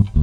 Aja? 0.00 0.16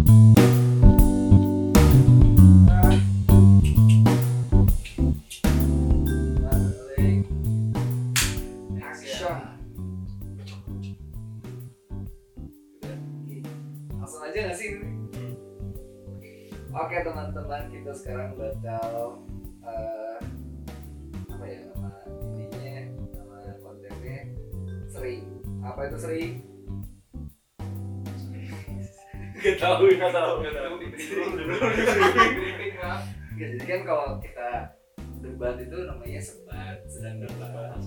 Oke 16.78 16.98
teman-teman 17.06 17.70
kita 17.70 17.94
sekarang 17.94 18.34
bakal 18.34 19.22
eh, 19.62 20.18
apa 21.30 21.46
ya 21.46 21.70
nama 21.70 21.90
kontennya 23.62 24.26
apa 25.62 25.80
itu 25.86 25.98
sering 26.02 26.57
tahu, 29.62 29.84
gak 29.98 30.12
tahu, 30.14 30.34
gak 30.46 30.54
tahu. 30.56 30.74
Briefing, 30.82 32.74
maaf. 32.82 33.02
Ya, 33.38 33.46
jadi 33.54 33.66
kan 33.70 33.82
kalau 33.86 34.08
kita 34.18 34.50
debat 35.22 35.56
itu 35.62 35.78
namanya 35.86 36.22
sebat 36.22 36.78
sedang 36.90 37.22
debat 37.22 37.78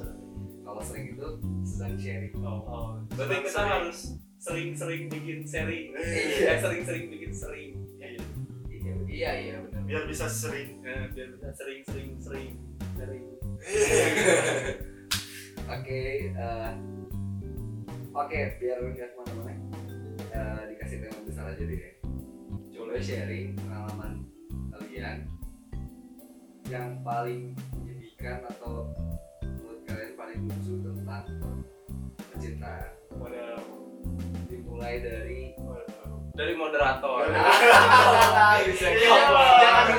kalau 0.63 0.83
sering 0.83 1.19
itu 1.19 1.27
sedang 1.67 1.95
sharing 1.99 2.35
Oh, 2.47 2.63
oh. 2.63 2.87
Berarti 3.19 3.51
kita 3.51 3.63
harus 3.67 3.99
sering-sering 4.39 5.11
bikin 5.11 5.43
seri. 5.43 5.91
Iya. 5.91 6.55
Eh, 6.55 6.59
sering-sering 6.63 7.07
bikin 7.11 7.33
sering. 7.35 7.73
iya 8.81 8.95
iya 9.11 9.31
iya 9.37 9.57
benar 9.61 9.83
biar 9.85 10.03
bisa 10.09 10.25
sering 10.31 10.81
Eh, 10.87 11.11
biar 11.13 11.29
bisa 11.35 11.51
sering-sering 11.59 12.17
sering 12.23 12.51
sering. 12.95 13.25
Oke, 15.71 16.01
eh, 16.35 16.71
oke, 18.11 18.41
biar 18.59 18.79
nggak 18.91 19.09
ke 19.13 19.17
mana-mana, 19.23 19.53
eh, 20.35 20.61
deh. 21.65 21.85
Coba 22.71 22.97
sharing 23.01 23.57
pengalaman 23.57 24.25
kalian 24.73 25.29
yang 26.71 27.03
paling 27.03 27.53
menyedihkan 27.77 28.47
atau 28.47 28.89
menurut 29.43 29.81
kalian 29.85 30.13
paling 30.15 30.39
lucu 30.47 30.75
tentang 30.81 31.25
percintaan. 32.17 32.91
Waduh. 33.19 33.61
Dimulai 34.47 35.03
dari 35.03 35.41
Waduh. 35.59 36.31
Dari 36.39 36.55
moderator. 36.57 37.27
bisa 38.71 38.87
Iya. 38.87 39.17
jangan 39.61 39.90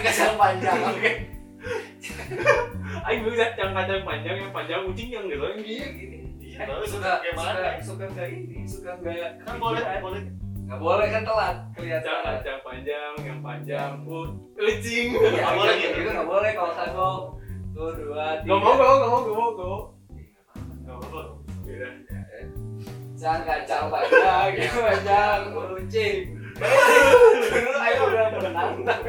Jangan 0.00 0.36
panjang, 0.40 0.78
oke. 0.80 1.12
Ayo 3.06 3.18
bisa 3.26 3.46
yang 3.56 3.72
kacang 3.72 4.02
panjang, 4.04 4.36
yang 4.40 4.52
panjang 4.52 4.80
kucing 4.88 5.08
yang 5.12 5.24
gitu. 5.28 5.44
Iya 5.60 5.86
gini. 5.92 6.18
iya 6.40 6.58
tapi 6.64 6.84
suka 6.88 7.20
suka 7.20 7.24
gimana 7.24 7.50
suka 7.52 7.70
suka 7.84 8.04
nggak 8.12 8.28
ini? 8.32 8.58
Suka 8.68 8.90
nggak 9.00 9.28
kan 9.44 9.56
boleh 9.60 9.82
boleh. 10.00 10.22
Nggak 10.70 10.78
boleh 10.78 11.06
kan 11.10 11.22
telat 11.26 11.56
Kacang, 11.56 11.74
kelihatan. 11.74 12.20
Kacang 12.22 12.60
panjang, 12.62 13.12
yang 13.26 13.40
panjang, 13.42 13.90
put, 14.06 14.30
kucing. 14.54 15.08
Iya, 15.16 15.30
Nggak 15.34 15.52
boleh. 15.56 15.74
gitu 15.80 16.10
nggak 16.10 16.28
boleh 16.28 16.50
kalau 16.54 16.72
kagok 16.76 17.18
tuh 17.70 17.90
dua 17.96 18.26
tiga. 18.44 18.50
Gak 18.50 18.58
mau, 18.60 18.72
gak 18.76 18.86
mau, 18.86 18.96
gak 18.96 19.10
mau, 19.10 19.20
gak 19.20 19.34
mau, 19.34 19.50
gak 19.50 19.66
mau. 19.66 19.82
apa-apa. 20.90 21.20
Beda. 21.64 21.88
jangan 23.20 23.40
kacang 23.44 23.86
panjang 23.92 24.48
yang 24.56 24.76
panjang 24.80 25.38
dulu 25.52 25.76
ayo 27.80 28.00
udah 28.10 28.24
menang. 28.36 28.72
Tapi 28.84 29.08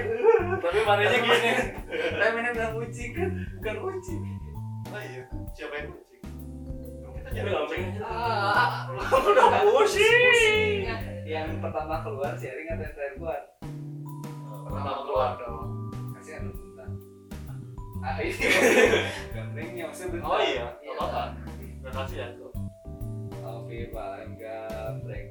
tapi 0.61 0.77
mananya 0.88 1.17
gini. 1.19 1.52
Tapi 1.91 2.35
ini 2.39 2.49
bilang 2.55 2.73
kucing 2.80 3.11
kan? 3.16 3.30
Bukan 3.59 3.75
kucing 3.81 4.21
oh 4.91 4.99
iya 4.99 5.23
siapa 5.55 5.73
yang 5.80 5.88
kucing 5.95 6.23
kita 7.16 7.30
jadi 7.31 7.47
gak 7.47 7.63
kucing 7.63 7.85
ah. 8.03 8.91
Udah 9.31 9.47
pusing 9.63 10.83
yang 11.23 11.48
pertama 11.64 12.03
keluar 12.03 12.36
sharing 12.36 12.67
atau 12.67 12.83
yang 12.83 12.92
terakhir 12.92 13.15
keluar? 13.15 13.42
Pertama 14.67 14.92
keluar. 15.08 15.31
dong. 15.39 15.67
Kasihan 16.20 16.42
lu 16.47 16.52
bentar. 16.52 16.89
Ah 18.03 18.20
ini 18.20 18.36
gambrengnya 19.31 19.83
maksudnya 19.87 20.11
bentar. 20.20 20.27
Oh 20.27 20.39
iya 20.43 20.67
nggak 20.76 20.95
apa-apa. 20.99 21.23
Nggak 21.80 21.93
kasih 21.95 22.17
ya 22.20 22.27
Oke, 23.42 23.77
paling 23.95 24.31
gambreng 24.36 25.27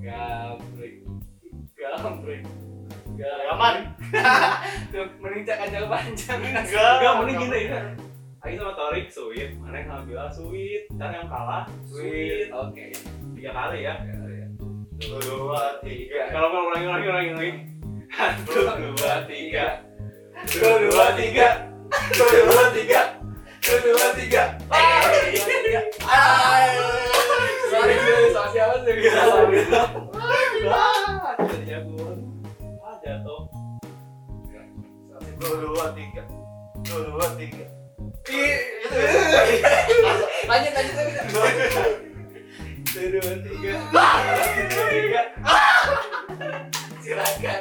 gambreng 0.00 1.04
gambreng 1.76 2.44
aman 3.52 3.74
Tuh, 4.90 5.06
mending 5.20 5.44
cak 5.44 5.56
kacang 5.66 5.86
panjang 5.92 6.40
enggak 6.40 6.64
Enggak, 6.66 7.14
mending 7.20 7.36
gini 7.46 7.60
ya. 7.68 7.80
Ayo 8.40 8.56
sama 8.56 8.72
Torik, 8.72 9.12
sweet. 9.12 9.52
Mana 9.60 9.84
yang 9.84 10.08
bilang 10.08 10.32
sweet. 10.32 10.88
Ntar 10.96 11.12
yang 11.12 11.28
kalah, 11.28 11.68
sweet 11.84 12.48
oke 12.48 12.86
Tiga 13.36 13.50
kali 13.52 13.84
ya. 13.84 13.94
Ya, 14.00 14.16
ya. 14.16 14.46
dua 15.20 15.76
tiga 15.84 16.20
Kalau 16.32 16.48
mau 16.48 16.72
ulangi, 16.72 16.86
ulangi, 16.88 17.06
ulangi, 17.12 17.30
ulangi. 17.36 17.52
Satu, 18.10 18.60
dua, 18.96 19.14
tiga. 19.28 19.66
Dua, 20.50 20.72
dua, 20.88 21.06
tiga. 21.14 21.48
Dua, 22.16 22.26
dua, 22.48 22.64
tiga. 22.72 23.02
Dua, 23.60 23.78
dua, 23.84 24.06
tiga. 24.16 24.42
Ay. 24.72 25.36
Ay. 26.08 27.19
Sorry, 27.70 27.94
sorry, 27.94 28.28
sama 28.34 28.48
siapa 28.50 28.74
sih? 28.82 28.94
Sorry. 29.06 29.58
Ah, 30.66 31.38
jadi 31.38 31.64
jagoan. 31.70 32.18
Ah, 32.82 32.98
jatuh. 32.98 33.42
dua 35.40 35.56
dua 35.56 35.86
tiga 35.96 36.22
dua 36.84 37.00
dua 37.08 37.26
tiga 37.40 37.64
Lanjut, 40.44 40.72
lanjut, 40.76 40.94
lanjut. 41.00 41.24
Dua, 41.30 43.08
dua, 43.08 43.34
tiga. 43.40 43.72
Dua, 43.88 44.84
tiga. 44.92 45.22
Silakan. 47.00 47.60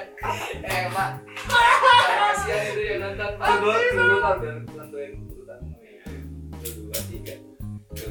Eh, 0.65 0.83
Mak. 0.91 1.11
Kasihan 1.47 2.61
itu 2.73 2.81
yang 2.83 2.99
nonton. 3.13 3.31
Dulu 3.95 4.15
kan 4.19 5.28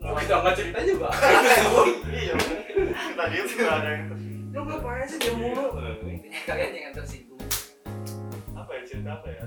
kita 0.00 0.34
nggak 0.36 0.54
cerita 0.56 0.78
juga. 0.82 1.08
iya 2.14 2.34
kita 2.90 3.24
dia 3.26 3.42
juga 3.44 3.66
ada 3.70 3.88
yang 3.90 4.04
Lu 4.50 4.66
ngapain 4.66 5.06
sih 5.06 5.18
dia 5.18 5.30
mulu? 5.32 5.64
Intinya 6.02 6.40
kalian 6.44 6.70
jangan 6.74 6.92
tersinggung. 6.96 7.38
apa 8.52 8.70
ya 8.72 8.82
cerita 8.82 9.10
apa 9.14 9.26
ya 9.30 9.40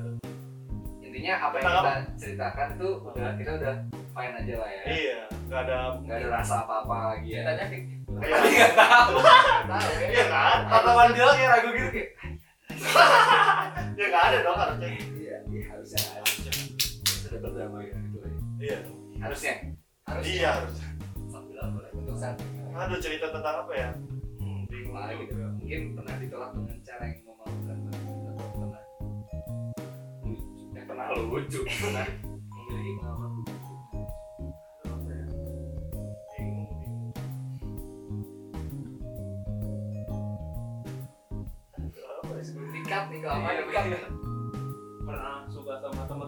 Intinya 1.03 1.34
apa 1.42 1.56
yang 1.56 1.68
kita 1.69 1.94
ceritakan 2.16 2.68
itu 2.74 2.88
udah 3.03 3.30
kita 3.36 3.52
udah 3.53 3.74
fine 4.09 4.34
aja 4.36 4.53
lah 4.56 4.69
ya. 4.72 4.84
iya 4.88 5.19
nggak 5.44 5.62
ada 5.62 5.78
Nggak 6.00 6.18
ada 6.18 6.28
rasa 6.31 6.56
apa-apa 6.63 6.96
lagi 7.12 7.30
ya. 7.30 7.42
Ceritanya 7.44 7.66
kayak 7.68 7.84
gitu. 7.84 8.12
Iya. 8.13 8.24
Tapi 8.24 8.47
nggak 8.56 8.74
tahu. 8.74 9.13
Nggak 9.19 9.66
tahu 9.68 9.90
ya. 9.92 10.08
iya 10.08 10.24
kan 10.25 10.58
Tatapan 10.63 11.08
dia 11.12 11.25
kayak 11.28 11.50
ragu 11.52 11.69
gitu 11.72 11.90
kayak. 11.92 12.09
ya 14.00 14.06
nggak 14.08 14.24
ada 14.24 14.38
dong 14.40 14.58
harusnya 14.58 14.90
Iya, 15.13 15.38
iya 15.46 15.62
harusnya 15.68 16.00
ada. 16.16 16.30
Sudah 17.03 17.40
berdamai 17.42 17.86
gitu 17.92 18.18
ya. 18.18 18.30
iya 18.62 18.77
Harusnya. 19.19 19.54
Harusnya. 20.03 20.33
iya 20.33 20.50
harus 20.53 20.75
Sambil 21.27 21.57
apa 21.57 21.77
lah 21.79 21.91
untuk 21.94 22.15
saat 22.15 22.35
ini. 22.38 22.59
aduh 22.73 23.00
cerita 23.00 23.27
tentang 23.29 23.55
apa 23.63 23.73
ya 23.73 23.89
hmm, 24.38 24.61
bingung 24.67 24.94
Lah 24.94 25.09
gitu 25.13 25.33
ya. 25.33 25.47
Mungkin 25.50 25.81
pernah 25.95 26.15
ditolak 26.17 26.50
dengan 26.53 26.77
cara 26.83 27.03
yang 27.07 27.21
memalukan 27.23 27.77
atau 27.88 28.47
pernah 28.53 28.81
lucu. 28.83 29.38
Eh, 30.73 30.83
pernah 30.83 31.05
lucu. 31.13 31.59
Pernah 31.63 32.07
memiliki 32.51 32.91
pengalaman 33.00 33.31
lucu. 33.38 33.73
Apa 34.83 35.09
ya? 35.09 35.25
ya? 42.27 42.44
Sebelum 42.44 42.69
nih 42.75 42.83
kalau 43.23 43.39
Iya, 43.39 43.47
ada 43.47 43.61
nikah 43.63 43.83
iya. 43.88 44.00
Pernah 45.03 45.35
suka 45.47 45.73
sama 45.79 46.03
teman 46.03 46.27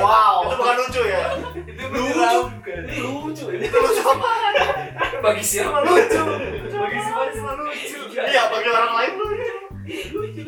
Wow. 0.00 0.48
itu 0.48 0.54
bukan 0.56 0.74
lucu 0.80 1.02
ya? 1.04 1.22
Itu 1.68 1.84
menyeramkan. 1.92 2.80
Ini 2.88 2.98
lucu. 3.04 3.44
Ini. 3.52 3.64
itu 3.68 3.76
lucu. 3.76 4.02
apa 4.08 4.30
bagi 5.20 5.44
siapa 5.44 5.78
lucu? 5.84 6.22
Bagi 6.72 6.98
siapa 7.04 7.22
semua 7.36 7.54
lucu? 7.60 7.98
Iya 8.16 8.42
bagi 8.48 8.68
orang 8.72 8.92
lain 8.96 9.12
lucu. 10.16 10.44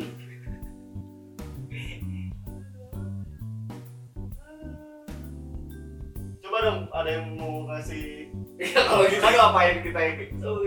Ada 6.53 6.69
ada 6.93 7.09
yang 7.09 7.33
mau 7.33 7.65
ngasih 7.65 8.29
Iya 8.61 8.81
kalau 8.85 9.03
gitu. 9.09 9.25
Ngapain 9.25 9.77
kita 9.81 9.99
yang 10.05 10.15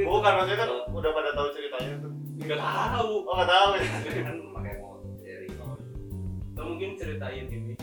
bukan 0.02 0.32
maksudnya 0.34 0.58
kan 0.66 0.70
udah 0.90 1.10
pada 1.14 1.30
tahu 1.38 1.48
ceritanya 1.54 1.94
tuh. 2.02 2.12
Nggak 2.42 2.58
tahu. 2.58 3.10
Oh 3.22 3.34
nggak 3.38 3.50
tahu 3.54 3.68
ya? 3.78 3.86
Kan 4.26 4.36
mau 4.82 4.98
sharing 5.22 5.54
atau 6.56 6.64
mungkin 6.72 6.90
ceritain 6.98 7.46
ini 7.52 7.76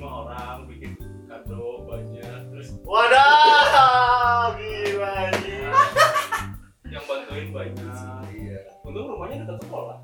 rumah 0.00 0.24
orang 0.24 0.64
bikin 0.64 0.96
kado 1.28 1.84
banyak 1.84 2.40
terus 2.48 2.72
wadah 2.88 4.56
gila 4.56 5.12
anjing 5.28 5.68
yang 6.88 7.04
bantuin 7.04 7.52
banyak. 7.52 8.24
Iya. 8.32 8.80
Untung 8.80 9.12
rumahnya 9.12 9.44
dekat 9.44 9.60
sekolah. 9.68 10.00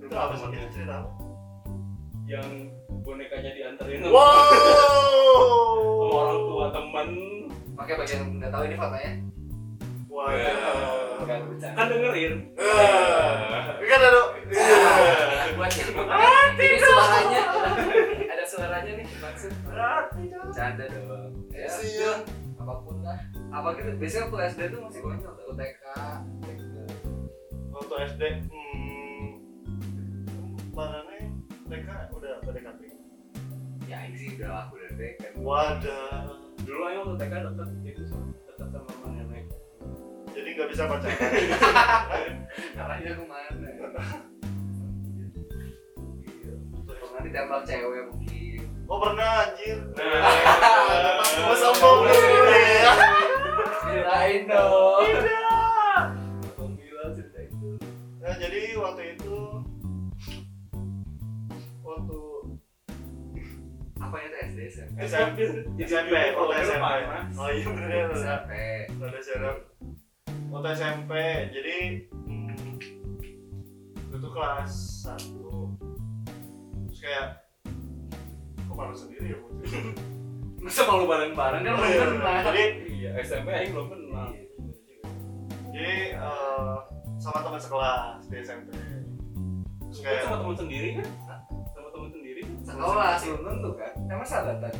Itu 0.00 0.16
apa 0.16 0.32
sih? 0.32 0.48
Cerita 0.72 1.04
apa? 1.04 1.12
yang 2.24 2.72
bonekanya 3.04 3.52
dianterin 3.52 4.00
sama 4.00 4.16
wow. 4.16 6.08
orang 6.08 6.40
tua 6.48 6.66
temen. 6.72 7.08
Pakai 7.76 7.94
bagian 8.00 8.40
nggak 8.40 8.48
tahu 8.48 8.62
ini 8.64 8.76
fotonya? 8.80 9.12
Bukan 10.08 11.40
bercanda. 11.52 11.76
Kan 11.76 11.86
dengerin. 11.92 12.32
Eh, 12.56 13.86
kan 13.92 14.00
ada 14.00 14.20
buat 15.60 15.68
suaranya 18.62 18.94
nih 18.94 19.06
maksud 19.18 19.50
canda 20.54 20.86
dong. 20.86 21.34
Ya 21.50 21.66
udah, 21.66 22.22
apa 22.62 22.74
pun 22.86 23.02
lah. 23.02 23.18
Apa 23.50 23.74
gitu 23.74 23.90
biasanya 23.98 24.30
waktu 24.30 24.38
SD 24.54 24.60
tuh 24.70 24.80
masih 24.86 25.02
banyak 25.02 25.34
tuh 25.34 25.50
UTK 25.50 25.82
waktu 27.74 27.94
SD 28.14 28.22
hmm 28.46 29.30
mana 30.70 31.02
nih? 31.10 31.26
TK 31.66 31.88
udah 32.14 32.38
PDKT 32.46 32.80
ya 33.90 33.98
ini 34.06 34.16
sih 34.16 34.38
udah 34.38 34.70
aku 34.70 34.78
udah 34.78 34.90
TK 34.94 35.22
wadah. 35.42 36.38
Dulu 36.62 36.82
aja 36.86 37.02
waktu 37.02 37.18
TK 37.18 37.34
deket 37.42 37.68
itu 37.82 38.02
deket 38.46 38.70
sama 38.70 39.10
nenek 39.10 39.50
jadi 40.30 40.48
nggak 40.54 40.68
bisa 40.70 40.86
pacaran. 40.86 41.18
Arahnya 42.80 43.10
ke 43.18 43.24
mana? 43.26 43.50
Pernah 47.02 47.22
ditembak 47.26 47.66
cewek 47.68 48.02
mungkin 48.08 48.41
oh 48.92 48.98
pernah 49.00 49.48
anjir. 49.48 49.80
Mau 51.40 51.54
sombong. 51.56 51.98
Lu 52.04 52.12
ya 52.52 52.92
ceritain 53.88 54.42
dong. 54.44 55.08
Alhamdulillah 56.56 57.08
cerita 57.16 57.40
itu 57.44 57.68
nah 58.22 58.38
jadi 58.38 58.78
waktu 58.78 59.18
itu 59.18 59.36
waktu 61.82 62.18
apa 63.98 64.16
itu 64.22 64.36
SD 64.46 64.58
SMP? 64.70 64.96
SMP 65.02 65.38
SMP 65.82 66.14
waktu 66.38 66.54
SMP 66.62 66.86
oh 67.34 67.50
iya 67.50 67.66
bener 67.66 67.88
bener. 67.90 68.14
SMP 68.14 68.52
ada 68.86 69.20
serem 69.26 69.58
waktu 70.54 70.68
SMP 70.78 71.12
jadi 71.50 71.76
hmm, 72.30 72.78
itu 74.14 74.28
kelas 74.30 74.72
satu. 75.02 75.74
Terus 76.86 77.00
kayak 77.02 77.41
kok 78.72 78.76
malu 78.80 78.96
sendiri 78.96 79.36
ya 79.36 79.38
masa 80.64 80.80
malu 80.88 81.04
bareng-bareng? 81.04 81.62
Kan 81.66 81.74
Oh, 81.74 81.84
iya, 81.84 82.00
belum 82.00 82.16
pernah. 82.22 82.38
Jadi 82.48 82.64
iya 82.88 83.10
SMP 83.20 83.48
aja 83.52 83.68
belum 83.68 83.86
kenal 83.92 84.28
jadi 85.72 86.20
eh, 86.20 86.74
sama 87.16 87.38
teman 87.44 87.60
sekelas 87.60 88.28
di 88.28 88.36
SMP 88.40 88.68
terus 89.88 89.98
kayak 90.00 90.24
sama 90.24 90.36
teman 90.40 90.56
sendiri 90.56 90.88
kan? 91.00 91.08
Sama 91.72 91.88
teman 91.92 92.08
sendiri? 92.12 92.40
Kan 92.44 92.64
sekolah 92.64 93.12
belum 93.20 93.42
tentu 93.44 93.70
kan? 93.76 93.92
Emang 94.08 94.28
sahabatan 94.28 94.74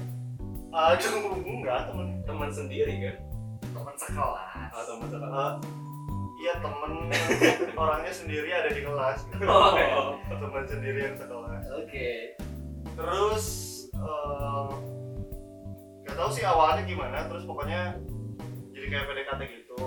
aduh 0.72 1.36
enggak 1.44 1.80
temen 1.92 2.08
teman 2.24 2.48
sendiri 2.48 2.92
kan? 2.96 3.16
Teman 3.72 3.94
sekelas. 3.96 4.72
Atau 4.72 4.96
teman 4.96 5.08
sekolah 5.12 5.28
Eh, 5.32 5.52
iya 6.40 6.52
temen. 6.64 6.92
Orangnya 7.76 8.12
sendiri 8.12 8.48
ada 8.48 8.72
di 8.72 8.80
kelas. 8.80 9.20
Gitu. 9.28 9.44
Oh. 9.44 10.16
teman 10.32 10.64
sendiri 10.64 10.98
yang 11.12 11.16
sekelas. 11.20 11.64
Oke. 11.76 12.08
Terus 12.96 13.71
eh, 14.02 14.68
nggak 16.02 16.16
tahu 16.18 16.30
sih 16.34 16.44
awalnya 16.44 16.82
gimana 16.84 17.18
terus 17.30 17.44
pokoknya 17.46 17.96
jadi 18.74 18.86
kayak 18.90 19.04
PDKT 19.06 19.40
gitu. 19.62 19.80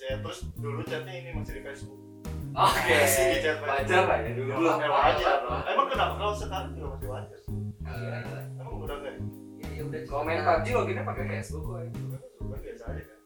Chat. 0.00 0.24
terus 0.24 0.48
dulu 0.56 0.80
chatnya 0.88 1.12
ini 1.12 1.30
masih 1.36 1.60
di 1.60 1.62
Facebook. 1.62 2.00
Oke 2.50 2.92
Masih 2.98 3.24
di 3.30 3.38
chat 3.44 3.58
wajar 3.60 4.02
lah 4.08 4.18
ya 4.24 4.30
dulu. 4.32 4.52
Emang 4.56 4.80
wajar. 4.80 5.38
Lah. 5.44 5.60
Emang 5.70 5.86
kenapa? 5.92 6.12
Kalau 6.16 6.34
sekarang 6.34 6.72
juga 6.72 6.88
masih 6.96 7.08
wajar 7.12 7.38
sih. 7.44 7.54
Iya, 7.84 8.18
emang 8.58 8.74
udah 8.80 8.96
nggak? 8.96 9.14
Ya? 9.14 9.22
iya 9.70 9.82
udah 9.86 10.00
komen 10.08 10.36
PUBG 10.40 10.66
loginnya 10.72 11.04
pakai 11.04 11.24
Facebook 11.28 11.62
kok 11.68 11.76
ya. 11.78 11.90
Suka 12.40 12.56
biasa 12.58 12.84
aja 12.90 13.02
kan. 13.04 13.18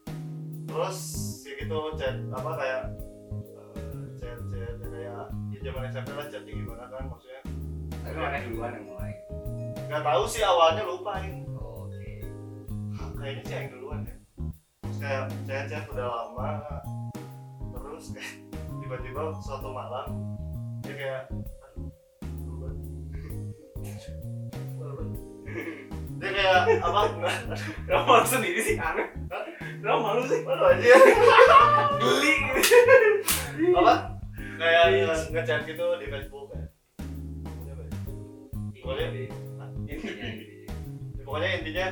Terus 0.66 0.98
ya 1.46 1.52
gitu 1.62 1.78
chat 1.94 2.16
apa 2.34 2.50
kayak 2.58 2.82
eh, 3.78 4.06
chat 4.18 4.38
chat 4.50 4.74
ya 4.76 4.86
kayak 4.90 5.24
ya 5.30 5.58
zaman 5.62 5.82
SMP 5.88 6.10
lah 6.12 6.26
chatnya 6.26 6.52
gimana 6.52 6.84
kan 6.90 7.04
maksudnya. 7.06 7.40
Tapi 8.04 8.16
mana 8.18 8.38
duluan 8.44 8.72
yang 8.76 8.86
mulai 8.90 9.12
nggak 9.94 10.11
tahu 10.11 10.25
sih 10.26 10.43
awalnya 10.43 10.82
lupa 10.82 11.23
ini. 11.23 11.46
Oke. 11.55 12.26
Kayaknya 13.14 13.43
sih 13.46 13.55
yang 13.55 13.67
duluan 13.70 14.00
ya. 14.02 14.14
Terus 14.82 14.96
kayak 14.99 15.23
chat 15.46 15.64
chat 15.70 15.85
udah 15.87 16.06
lama 16.11 16.50
terus 17.79 18.11
kayak 18.11 18.43
tiba-tiba 18.82 19.23
suatu 19.38 19.70
malam 19.70 20.06
dia 20.82 20.94
kayak 20.99 21.23
dia 26.19 26.31
kayak 26.35 26.58
apa? 26.82 27.00
Kenapa 27.87 28.02
malu 28.11 28.26
sendiri 28.26 28.61
sih 28.67 28.75
aneh 28.75 29.14
Kenapa 29.79 29.99
malu 30.11 30.26
sih. 30.26 30.43
Malu 30.43 30.64
aja. 30.75 30.91
Geli. 32.02 32.35
Apa? 33.79 33.94
Kayak 34.58 34.85
nge- 34.91 35.29
ngechat 35.38 35.61
gitu 35.70 35.87
di 36.02 36.06
Facebook 36.11 36.50
kayak. 36.50 36.75
Boleh? 38.82 39.31
Pokoknya 41.34 41.50
intinya 41.58 41.86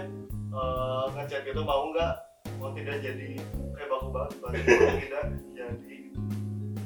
eh, 0.55 1.05
ngechat 1.19 1.43
gitu 1.51 1.67
mau 1.67 1.91
nggak 1.91 2.15
mau 2.63 2.71
tidak 2.79 3.03
jadi 3.03 3.43
kayak 3.75 3.89
baku 3.91 4.09
banget 4.15 4.39
mau 4.39 4.55
tidak 5.03 5.25
jadi 5.51 5.97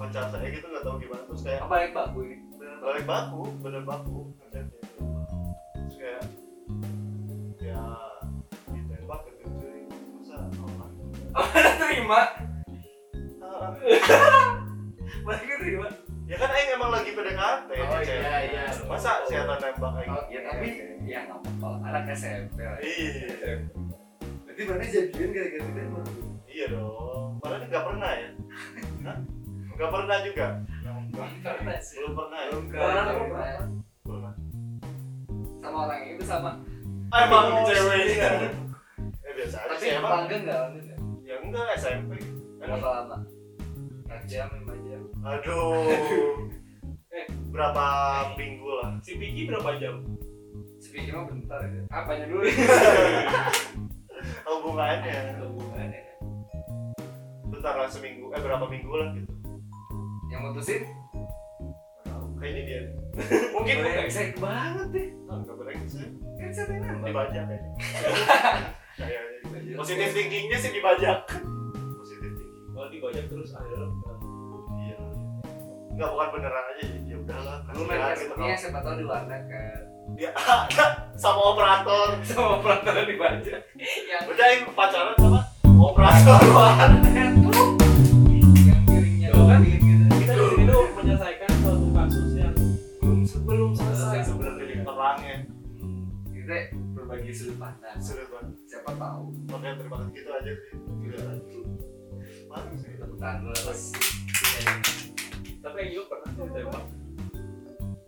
pacar 0.00 0.25
saya 0.32 0.49
gitu 0.49 0.64
nggak 0.64 0.81
tahu 0.88 0.97
gimana. 1.05 1.23
Terus 1.29 1.43
kayak 1.44 1.69
yang 1.69 1.93
baku 1.93 2.19
ini? 2.25 2.37
Bener 2.56 2.76
balik 2.81 3.05
baku 3.05 3.43
bener 3.61 3.82
baku 3.85 4.19
ngechatnya 4.41 4.81
terus 4.88 5.94
kayak 6.00 6.25
ya 7.60 7.84
ditembak 8.72 9.20
gitu 9.36 9.46
cuy 9.60 9.81
masa 10.17 10.36
Allah 10.48 10.89
terima. 11.84 12.20
Ah, 13.44 13.69
balik 15.29 15.44
terima 15.60 15.89
ya 16.27 16.37
kan 16.37 16.51
Aing 16.51 16.71
emang 16.73 16.91
lagi 16.91 17.11
PDKT 17.11 17.71
Oh, 17.71 18.01
iya, 18.01 18.17
iya. 18.45 18.65
masa 18.85 19.23
si 19.25 19.35
Ata 19.35 19.55
nembak 19.56 19.93
Aing? 19.97 20.11
Oh, 20.11 20.25
ya 20.27 20.41
tapi 20.43 20.69
ya 21.03 21.19
nggak 21.25 21.39
apa-apa 21.39 21.69
anak 21.85 22.05
SMP 22.13 22.59
lah. 22.59 22.79
Iya. 22.79 23.53
Berarti 24.43 24.63
mana 24.65 24.85
jadian 24.85 25.29
gara-gara 25.31 25.71
itu 25.77 26.01
iya 26.49 26.67
dong 26.69 27.31
padahal 27.39 27.63
nggak 27.65 27.85
pernah 27.85 28.11
ya. 28.13 28.29
Hah? 29.05 29.19
nggak 29.71 29.91
pernah 29.93 30.17
juga? 30.21 30.47
Karena 31.43 31.75
sih. 31.79 31.97
Belum 32.01 32.13
pernah 32.17 32.39
ya? 32.39 32.49
Belum 32.49 32.65
Pernah, 32.67 33.05
pernah 33.06 33.47
pernah. 34.03 34.33
Sama 35.56 35.79
orang 35.85 36.01
itu 36.06 36.25
sama. 36.25 36.51
Emang 37.06 37.47
Oh, 37.55 37.65
ceweknya 37.65 38.51
eh 39.23 39.33
biasa 39.33 39.56
aja 39.56 39.69
tapi 39.69 39.79
sih 39.79 39.91
emang. 39.95 40.27
nggak 40.27 40.63
ya 41.23 41.35
enggak 41.39 41.67
SMP 41.77 42.19
berapa 42.59 42.83
lama 42.83 43.17
empat 44.06 44.22
jam 44.31 44.46
lima 44.55 44.75
jam. 44.86 45.03
Aduh. 45.27 45.91
Eh. 47.17 47.32
berapa 47.48 47.86
minggu 48.36 48.69
lah? 48.69 48.93
Si 49.01 49.17
Piki 49.17 49.48
berapa 49.48 49.81
jam? 49.81 50.05
speaking 50.86 51.17
mah 51.17 51.27
bentar 51.32 51.65
ya. 51.65 51.82
Apanya 51.89 52.29
dulu? 52.29 52.44
Hubungannya. 54.46 55.41
Hubungannya. 55.41 56.03
Bentar 57.48 57.75
lah 57.81 57.89
seminggu. 57.89 58.29
Eh 58.36 58.41
berapa 58.44 58.69
minggu 58.69 58.93
lah 58.93 59.08
gitu. 59.17 59.32
Yang 60.29 60.41
mutusin? 60.44 60.82
Kayaknya 62.36 62.63
dia. 62.69 62.81
Mungkin 63.56 63.77
brengsek 63.81 64.36
banget 64.36 64.86
deh. 64.93 65.08
Ah, 65.25 65.41
nggak 65.41 65.56
brengsek. 65.56 66.08
Kan 66.36 66.51
siapa 66.53 66.70
yang 66.77 66.84
nambah. 66.84 67.08
Dibajak 67.08 67.43
kayaknya. 67.48 67.72
Kayaknya 68.96 69.75
positif 69.77 70.08
thinkingnya 70.17 70.58
sih 70.60 70.72
dibajak 70.72 71.19
Kalau 72.96 73.12
dibajak 73.12 73.29
terus 73.29 73.50
akhirnya 73.53 73.88
iya. 74.81 74.96
Nggak 75.96 76.08
bukan 76.17 76.29
beneran 76.32 76.65
aja 76.72 76.84
ya 77.05 77.17
udahlah 77.20 77.56
lu 77.76 77.82
main 77.84 78.00
kasihan 78.00 78.17
gitu 78.17 78.17
Facebooknya 78.17 78.56
siapa 78.56 78.79
tahu 78.81 78.94
di 78.96 79.05
warnet 79.05 79.43
kan. 79.53 79.81
Dia 80.17 80.31
sama 81.20 81.41
operator. 81.53 82.08
Sama 82.32 82.55
peraturan 82.65 83.05
dibajak 83.05 83.60
yang 84.08 84.22
udah 84.24 84.46
yang 84.48 84.62
pacaran 84.72 85.15
sama 85.20 85.41
operator. 85.76 86.41
Warnet 86.56 87.32
tuh 87.44 87.65
yang 88.65 88.81
piringnya 88.88 89.29
Tuh 89.34 89.44
kan, 89.44 89.60
gitu. 89.60 90.05
Kita 90.17 90.32
di 90.32 90.44
sini 90.56 90.65
tuh 90.72 90.84
menyelesaikan 90.96 91.50
suatu 91.60 91.88
kasus 91.93 92.29
yang 92.32 92.55
belum 93.05 93.20
belum 93.44 93.70
selesai. 93.76 93.93
Selesai 93.93 94.20
sebenarnya 94.24 94.65
sebenarnya 94.65 94.84
terangnya. 94.88 95.36
Hmm, 95.76 96.05
gitu 96.32 96.48
belum 96.48 96.94
berbagi 96.96 97.31
sudut 97.36 97.56
pandang. 97.60 97.98
Sudah 98.00 98.24
banget. 98.32 98.56
siapa 98.65 98.91
tahu. 98.96 99.24
Oke, 99.53 99.69
terima 99.84 99.96
kasih. 100.00 100.12
Gitu 100.17 100.31
aja 100.32 100.53
sih. 100.65 100.72
Bagus 102.46 102.79
sih. 102.82 102.93
tepuk 102.96 103.19
tangan 103.19 103.55
tapi 105.67 105.82
Ayo 105.82 106.06
pernah 106.06 106.31
sih 106.31 106.43
ditembak 106.46 106.84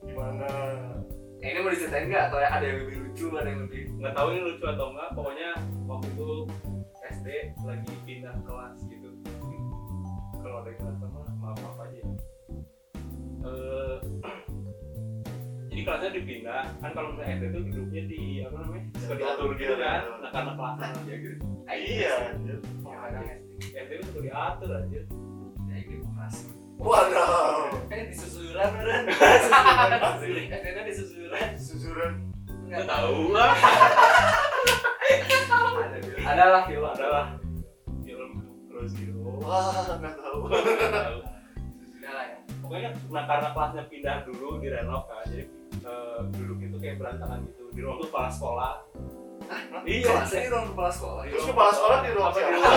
Gimana? 0.07 0.50
Eh, 1.42 1.50
ini 1.50 1.59
mau 1.59 1.71
diceritain 1.71 2.07
nggak? 2.07 2.23
Atau 2.30 2.38
ada 2.38 2.62
yang 2.62 2.78
lebih 2.87 2.97
lucu 3.02 3.26
ada 3.35 3.49
yang 3.50 3.61
lebih 3.66 3.83
nggak 3.99 4.14
tahu 4.14 4.26
ini 4.30 4.40
lucu 4.47 4.64
atau 4.64 4.87
enggak 4.95 5.09
pokoknya 5.14 5.50
waktu 5.87 6.07
itu 6.14 6.28
SD 7.09 7.26
lagi 7.66 7.92
pindah 8.07 8.35
kelas 8.47 8.76
gitu. 8.87 9.09
Kalau 10.38 10.57
ada 10.62 10.71
yang 10.71 10.83
sama 10.99 11.18
maaf 11.42 11.59
maaf 11.59 11.78
aja. 11.83 12.02
Eh, 13.42 13.97
jadi 15.68 15.83
kelasnya 15.83 16.11
dipindah. 16.14 16.62
Kan 16.78 16.90
kalau 16.95 17.09
misalnya 17.14 17.35
SD 17.35 17.45
itu 17.49 17.59
duduknya 17.71 18.02
di 18.07 18.21
apa 18.47 18.57
namanya? 18.62 18.85
Suka 19.02 19.14
diatur 19.18 19.50
gitu 19.59 19.75
kan. 19.75 20.00
Karena 20.30 20.52
kelasnya 20.54 20.88
ya 21.07 21.16
gitu 21.18 21.37
Iya. 21.68 22.14
anjir. 22.33 22.59
kadang 22.87 23.26
Itu 23.59 24.05
suka 24.07 24.21
diatur 24.23 24.71
aja 24.71 25.00
ya 25.69 25.85
demokrasi. 25.87 26.47
Waduh. 26.79 27.75
eh 27.91 28.03
disusuran 28.15 28.71
kan 28.71 29.03
Asli. 29.99 30.47
SD-nya 30.47 30.83
disusuran 30.87 31.49
Susuran. 31.59 32.12
nggak 32.71 32.87
tahu. 32.87 33.35
Lah. 33.35 33.55
Ada 36.29 36.29
ada 36.29 36.45
lah. 36.53 36.62
Film 36.69 36.85
adalah 36.85 37.27
film 38.05 38.31
terus 38.69 38.93
gitu 38.93 39.17
Wah, 39.41 39.97
nggak 39.97 40.15
tahu. 40.21 40.38
Nggak 40.53 40.93
tahu. 40.93 41.19
sudah 41.88 42.12
lah 42.12 42.25
ya. 42.29 42.37
Pokoknya 42.61 42.91
nah 43.09 43.25
karena 43.25 43.49
kelasnya 43.57 43.83
pindah 43.88 44.17
dulu 44.29 44.61
di 44.61 44.69
renov 44.69 45.09
kan. 45.09 45.25
Jadi 45.33 45.45
eh, 45.83 46.21
duduk 46.37 46.59
itu 46.61 46.77
kayak 46.77 47.00
berantakan 47.00 47.49
gitu. 47.49 47.62
Di 47.73 47.81
ruang 47.81 47.97
tuh 48.05 48.09
kepala 48.12 48.29
sekolah 48.29 48.73
iya 49.85 50.05
kelasnya 50.05 50.40
di 50.40 50.49
ruang 50.49 50.67
kepala 50.69 50.90
sekolah 50.90 51.23
Terus 51.25 51.45
kepala 51.47 51.71
sekolah 51.71 51.99
di 51.99 52.11
ruang 52.11 52.28
apa 52.28 52.38
di 52.38 52.49
ruang 52.50 52.75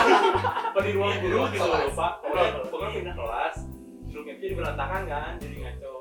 apa 0.67 0.79
di 0.79 0.91
ruang 0.91 1.13
guru 1.17 1.33
ruang 1.33 1.49
gitu 1.49 1.65
kelas. 1.65 1.83
lupa 1.85 2.07
pokoknya 2.17 2.51
pokoknya 2.65 2.89
pindah 2.93 3.15
kelas 3.15 3.55
duduknya 4.03 4.31
itu 4.31 4.41
jadi 4.41 4.53
berantakan 4.55 5.01
kan 5.05 5.33
jadi 5.37 5.55
ngaco 5.57 5.93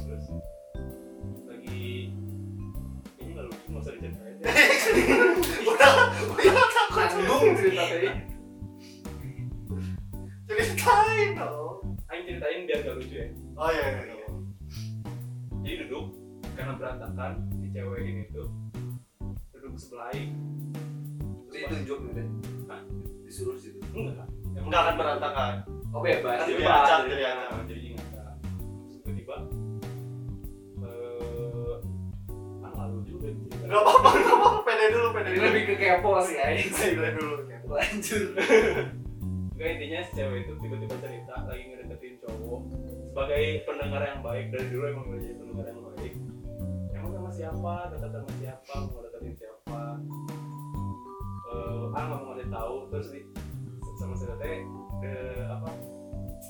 terus 0.00 0.24
lagi 1.44 1.84
ini 3.16 3.30
nggak 3.30 3.44
lucu 3.46 3.66
nggak 3.66 3.80
usah 3.80 3.92
diceritain 3.94 4.34
Udah, 5.70 5.92
udah 6.32 6.66
takut. 6.70 7.06
tanggung 7.06 7.52
cerita 7.54 7.84
tadi 7.86 8.08
Ceritain 10.42 11.30
dong. 11.36 11.78
Aing 12.10 12.24
ceritain 12.26 12.60
biar 12.66 12.80
gak 12.82 12.94
lucu 12.96 13.14
ya 13.14 13.26
Oh 13.54 13.70
iya, 13.70 13.84
iya. 13.86 14.02
iya. 14.08 14.26
jadi 15.60 15.74
duduk 15.84 16.04
karena 16.50 16.72
berantakan 16.74 17.32
si 17.52 17.66
cewek 17.70 18.00
ini 18.02 18.24
tuh 18.30 18.48
duduk 19.70 19.78
sebelah 19.78 20.10
Aing. 20.10 20.30
Terus 21.46 21.54
pas- 21.54 21.70
ditunjuk 21.70 21.98
gitu 22.04 22.22
Hah? 22.66 22.80
disuruh 23.22 23.54
situ? 23.54 23.78
Enggak 23.94 24.26
Nggak 24.50 24.80
akan 24.82 24.94
berantakan. 24.98 25.54
oh 25.90 26.00
bebas. 26.00 26.42
Acak, 26.42 26.46
jadi 26.48 26.62
acak, 26.66 26.98
acak. 27.06 27.62
jadi 27.66 27.80
ingat 27.86 28.06
tiba-tiba 29.00 29.36
eh 30.80 31.74
ah 32.60 32.72
lalu 32.76 32.98
juga 33.04 33.26
cerita. 33.30 33.64
Gak 33.64 33.78
apa-apa, 33.80 34.08
gak 34.12 34.36
apa-apa. 34.36 34.60
Pede 34.64 34.86
dulu, 34.90 35.08
pede 35.10 35.30
dulu. 35.30 35.44
lebih 35.46 35.62
ke 35.64 35.74
kepo 35.76 36.10
sih 36.20 36.34
ya 36.34 36.46
Pede 36.50 37.08
dulu. 37.14 37.34
lanjut. 37.70 38.22
Enggak 39.54 39.68
intinya 39.70 39.98
si 40.00 40.10
cewek 40.14 40.38
itu 40.40 40.52
tiba-tiba 40.58 40.94
cerita 40.98 41.34
lagi 41.44 41.62
ngedeketin 41.64 42.14
cowok 42.18 42.60
sebagai 43.06 43.42
pendengar 43.64 44.02
yang 44.02 44.20
baik. 44.20 44.44
Dari 44.50 44.66
dulu 44.68 44.84
emang 44.84 45.04
udah 45.06 45.20
jadi 45.20 45.34
pendengar 45.36 45.64
yang 45.66 45.80
baik. 45.88 46.12
Emang 46.90 47.10
sama 47.12 47.30
siapa? 47.30 47.74
Dekat 47.90 48.10
sama 48.12 48.30
siapa? 48.36 48.74
Mau 48.86 49.00
deketin 49.00 49.34
siapa 49.36 49.59
eh 51.50 51.84
ah 51.96 52.02
nggak 52.06 52.18
mau 52.20 52.26
ngasih 52.34 52.48
tahu. 52.50 52.74
Terus 52.94 53.08
di 53.14 53.20
sama 53.98 54.14
si 54.16 54.24
tete 54.24 54.52
eh, 55.04 55.42
apa 55.48 55.68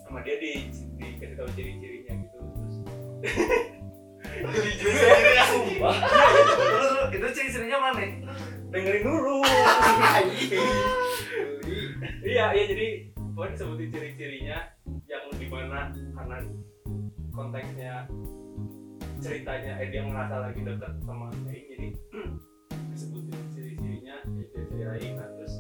sama 0.07 0.19
dia 0.23 0.37
di 0.39 0.53
dikasih 0.97 1.37
tahu 1.37 1.49
ciri-cirinya 1.57 2.15
gitu. 2.25 2.39
Terus 2.61 2.77
Jadi 4.41 4.71
sendiri. 4.81 5.33
ya. 5.37 5.45
Wah, 5.83 5.97
terus 6.57 6.93
itu 7.11 7.29
ciri-cirinya 7.37 7.79
mana 7.81 8.05
dengerin 8.71 9.03
dulu. 9.05 9.37
Iya 12.21 12.53
iya 12.55 12.65
jadi 12.69 12.89
pokoknya 13.17 13.53
disebutin 13.57 13.89
ciri-cirinya 13.91 14.59
yang 15.09 15.25
di 15.35 15.47
mana 15.49 15.89
karena 15.91 16.37
konteksnya 17.33 17.95
ceritanya 19.21 19.73
eh 19.81 19.89
dia 19.89 20.03
merasa 20.05 20.49
lagi 20.49 20.61
dekat 20.63 20.93
sama 21.05 21.33
Aing 21.49 21.67
jadi 21.75 21.89
disebutin 23.01 23.41
ciri-cirinya 23.57 24.17
ya 24.29 24.45
ciri-ciri 24.53 24.85
Aing 24.93 25.15
nah 25.17 25.29
terus 25.41 25.55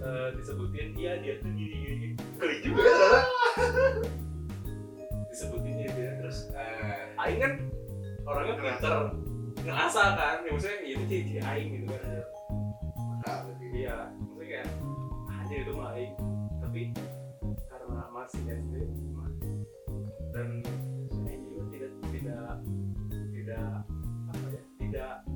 eh, 0.00 0.28
disebutin 0.40 0.88
iya 0.96 1.12
dia 1.20 1.34
tuh 1.44 1.52
gini 1.52 1.76
gini 1.84 2.08
kali 2.40 2.56
juga 2.64 2.80
ya 2.80 2.96
ternyata. 2.96 3.20
disebutin 5.28 5.74
dia 5.76 5.90
dia 5.92 6.10
terus 6.24 6.48
Eh, 6.56 7.20
Aing 7.20 7.40
kan 7.44 7.52
orangnya 8.24 8.54
pinter 8.56 8.94
ngerasa 9.60 10.02
kan. 10.16 10.36
Ya 10.40 10.50
maksudnya 10.56 10.78
ya 10.80 10.88
itu 10.96 11.04
ciri-ciri 11.04 11.40
Aing 11.44 11.68
gitu 11.76 11.86
kan. 11.92 12.00
Berarti 13.20 13.66
iya 13.76 13.96
maksudnya 14.16 14.46
kayak 14.48 14.68
anjir 15.28 15.58
itu 15.68 15.72
mah 15.76 15.92
aing. 15.92 16.14
Tapi 16.64 16.80
karena 17.68 18.00
masih 18.08 18.40
SD 18.48 18.72
dan 20.32 20.48
aing 21.28 21.44
juga 21.44 21.64
tidak 21.68 21.92
tidak 22.08 22.56
tidak 23.36 23.68
apa 24.32 24.46
ya 24.48 24.62
tidak 24.80 25.27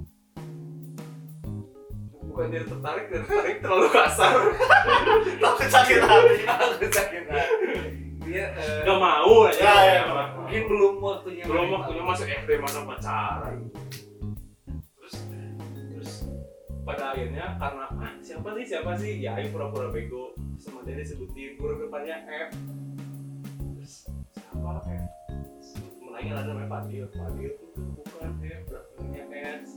bukan 2.33 2.49
tidak 2.49 2.67
tertarik 2.73 3.05
tidak 3.13 3.23
tertarik 3.29 3.57
terlalu 3.61 3.89
kasar. 3.93 4.33
Takut 5.45 5.69
sakit 5.69 5.99
hati. 6.01 6.35
aku 6.49 6.87
sakit 6.89 7.25
hati. 7.29 7.69
Dia 8.25 8.45
eh, 8.57 8.81
nggak 8.89 8.97
mau 8.97 9.37
aja 9.45 9.61
Ya, 9.61 9.75
ya, 9.85 10.01
Emang. 10.09 10.31
mungkin 10.41 10.63
belum 10.65 10.95
waktunya 11.05 11.45
belum 11.45 11.67
waktunya 11.77 12.03
masuk 12.09 12.27
SD 12.33 12.51
masa 12.57 12.81
pacaran. 12.89 13.57
Terus 14.97 15.15
terus 15.93 16.13
pada 16.89 17.13
akhirnya 17.13 17.47
karena 17.61 17.85
ah, 17.93 18.13
siapa 18.25 18.49
sih 18.57 18.65
siapa 18.65 18.91
sih? 18.97 19.13
Ya 19.21 19.37
aing 19.37 19.53
pura-pura 19.53 19.93
bego. 19.93 20.33
Sama 20.57 20.81
dia 20.89 20.97
disebutin 20.97 21.61
huruf 21.61 21.85
depannya 21.85 22.25
F. 22.25 22.51
Terus 23.77 24.09
siapa 24.33 24.81
F 24.89 25.22
menanya 26.13 26.33
ada 26.37 26.53
namanya 26.53 26.69
Fadil 26.69 27.05
Fadil 27.09 27.49
itu 27.49 27.65
bukan 28.05 28.31
F 28.39 28.63
belakangnya 28.69 29.23
S 29.33 29.69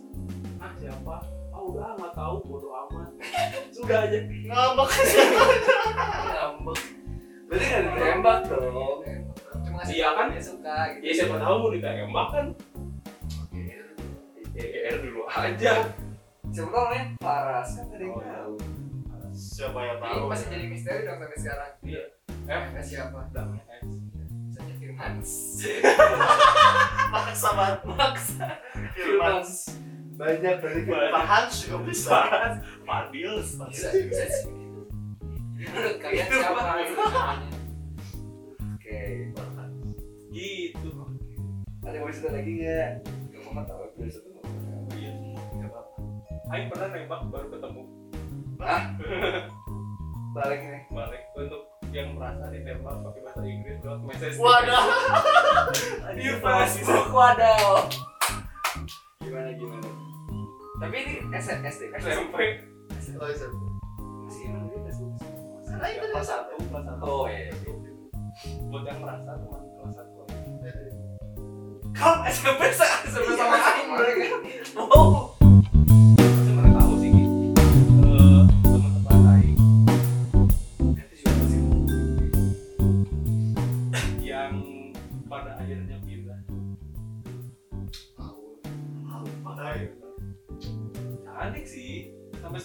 ah 0.59 0.71
siapa? 0.75 1.15
Ah 1.49 1.61
udah 1.61 1.95
nggak 1.95 2.11
tahu 2.11 2.35
bodo 2.43 2.67
amat. 2.75 3.07
Sudah 3.71 4.03
aja. 4.03 4.19
Ngambek. 4.19 4.89
ngambek. 6.27 6.79
Berarti 7.47 7.65
nggak 7.65 7.83
ditembak 7.87 8.39
dong. 8.51 8.97
Cuma 9.63 9.79
Iya 9.85 10.07
kan? 10.11 10.27
dia 10.27 10.43
suka 10.43 10.75
gitu. 10.91 11.03
Ya 11.07 11.11
siapa 11.15 11.35
tahu 11.39 11.55
mau 11.55 11.71
ditembak 11.71 12.27
kan? 12.29 12.45
GR 14.51 14.95
dulu 15.01 15.21
aja. 15.25 15.73
Siapa 16.51 16.69
tahu 16.69 16.85
nih 16.91 17.03
Faras 17.19 17.69
kan 17.75 17.87
yang 17.95 18.11
Oh, 18.11 18.19
iya. 18.19 18.31
tahu. 18.35 18.53
Siapa 19.31 19.79
yang 19.81 19.99
tahu? 19.99 20.19
masih 20.27 20.47
jadi 20.47 20.65
misteri 20.67 20.99
dong 21.03 21.17
sampai 21.17 21.39
sekarang. 21.39 21.71
Iya. 21.81 22.03
eh? 22.45 22.61
Eh, 22.75 22.83
siapa? 22.83 23.19
Belakangnya 23.31 23.63
S 23.79 23.87
Firmans 24.75 25.31
Maksa 27.13 27.50
banget. 27.55 27.79
maksa. 27.88 28.45
Firman. 28.91 29.43
banyak 30.15 30.55
dari 30.63 30.81
Hans 31.12 31.67
juga 31.67 31.77
bisa. 31.88 32.17
Fadil 32.88 33.39
bisa 33.43 33.67
bisa 33.67 34.25
sih. 34.31 34.48
Menurut 35.55 35.98
kalian 36.00 36.27
siapa? 36.27 36.62
Gitu 36.84 37.01
oke 38.63 39.00
gitu. 40.75 40.89
Ada 41.86 41.95
yang 41.95 42.03
mau 42.03 42.12
cerita 42.12 42.29
lagi 42.34 42.51
nggak? 42.60 42.91
Nggak 43.31 43.51
mau 43.53 43.63
tahu. 43.63 43.84
Biar 43.95 44.10
satu 44.12 44.29
iya. 44.95 45.12
Nggak 45.55 45.69
apa-apa. 45.72 46.00
Aing 46.51 46.67
pernah 46.72 46.88
nembak 46.91 47.22
baru 47.31 47.48
ketemu. 47.51 47.81
Balik 50.36 50.60
nih. 50.63 50.81
Balik 50.91 51.22
untuk 51.39 51.75
yang 51.95 52.11
merasa 52.11 52.51
ditembak 52.51 52.91
pakai 53.01 53.21
bahasa 53.23 53.39
Inggris 53.41 53.77
lewat 53.79 53.99
message 54.03 54.35
Wadah. 54.35 54.83
di 56.17 56.27
Facebook 56.35 57.07
wadaw 57.09 57.87
gimana 59.17 59.49
gimana? 59.55 59.89
Tapi 60.75 60.95
ini 60.99 61.13
S- 61.31 61.55
SD 61.55 61.81
SMP 61.95 62.35
Oh, 63.15 63.31
iya. 63.31 63.47
masih 64.19 64.43
emang 64.45 64.67
di 64.67 64.77
Facebook 64.83 65.11
Karena 65.65 65.87
itu 65.89 66.05
kelas 66.05 66.27
satu 66.27 66.53
kelas 66.59 66.83
satu. 66.85 67.01
Oh 67.01 67.25
iya 67.25 67.47
buat 68.67 68.83
yang 68.83 68.99
merasa 68.99 69.31
teman 69.33 69.63
kelas 69.73 69.93
satu. 69.95 70.19
Kamu 71.95 72.21
SMP 72.27 72.61
sa- 72.69 72.99
SMP 73.07 73.29
sama 73.33 73.55
berarti 73.87 74.27
mau 74.75 75.25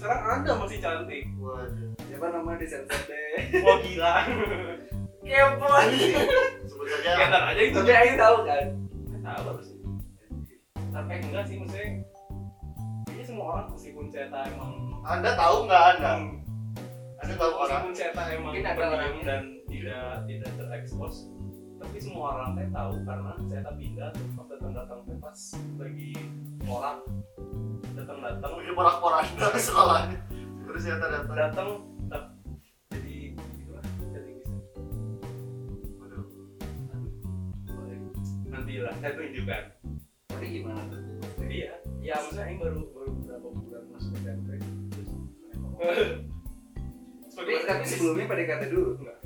sekarang 0.01 0.21
ada 0.25 0.51
masih 0.57 0.79
cantik. 0.81 1.25
Waduh. 1.37 1.93
Siapa 2.09 2.27
nama 2.33 2.51
di 2.57 2.67
sensor 2.67 3.01
deh? 3.05 3.33
wah 3.61 3.77
gila. 3.85 4.15
Kepo. 5.21 5.69
Sebut 6.65 6.87
saja. 6.89 7.11
Ketar 7.21 7.43
aja 7.53 7.61
itu. 7.61 7.77
Tapi 7.77 7.93
Aing 7.93 8.17
tahu 8.17 8.37
kan. 8.49 8.67
tahu 9.21 9.43
harus 9.53 9.69
tapi 10.91 11.23
enggak 11.23 11.47
sih 11.47 11.55
maksudnya 11.55 12.03
kayaknya 13.07 13.25
semua 13.25 13.45
orang 13.55 13.67
meskipun 13.71 14.07
Ceta 14.11 14.41
emang 14.43 14.73
anda 15.07 15.31
tahu 15.39 15.57
nggak 15.71 15.85
anda? 15.95 16.13
Anda 17.23 17.35
tahu 17.39 17.53
orang? 17.55 17.81
Meskipun 17.87 17.95
Ceta 17.95 18.23
emang 18.35 18.51
Mungkin 18.51 18.67
ada 18.67 18.85
orangnya. 18.91 19.23
dan 19.23 19.43
tidak 19.71 20.11
tidak 20.27 20.51
terekspos 20.59 21.31
tapi 21.79 21.97
semua 21.97 22.27
orang 22.35 22.59
teh 22.59 22.69
tahu 22.75 22.93
karena 23.07 23.33
Ceta 23.47 23.71
pindah 23.79 24.11
pas 24.35 24.50
datang 24.61 24.77
datang 24.77 25.01
teh 25.09 25.17
pas 25.17 25.41
lagi 25.81 26.13
orang 26.69 27.01
datang 27.97 28.19
datang 28.21 28.53
lagi 28.61 28.71
porak-porak 28.77 29.25
sekolahnya 29.57 30.21
terus 30.69 30.83
ya 30.85 31.01
datang 31.01 31.25
datang 31.33 31.69
jadi 32.93 33.33
gitu 33.33 33.73
lah 33.73 33.85
jadi 34.13 34.31
bisa 34.37 34.53
Waduh. 35.97 36.25
nanti 38.53 38.73
lah 38.85 38.93
saya 39.01 39.13
tunjukkan 39.17 39.63
Tapi 40.29 40.45
gimana 40.53 40.83
tuh? 40.93 41.01
jadi 41.41 41.57
ya 41.57 41.73
ya 42.05 42.15
maksudnya 42.21 42.45
ini 42.45 42.57
baru 42.61 42.81
baru 42.93 43.11
beberapa 43.17 43.49
bulan 43.49 43.83
masuk 43.97 44.13
SMP 44.21 44.49
terus 44.93 45.09
Tapi, 47.33 47.53
tapi 47.65 47.85
sebelumnya 47.89 48.29
PDKT 48.29 48.63
dulu. 48.69 49.01
enggak? 49.01 49.19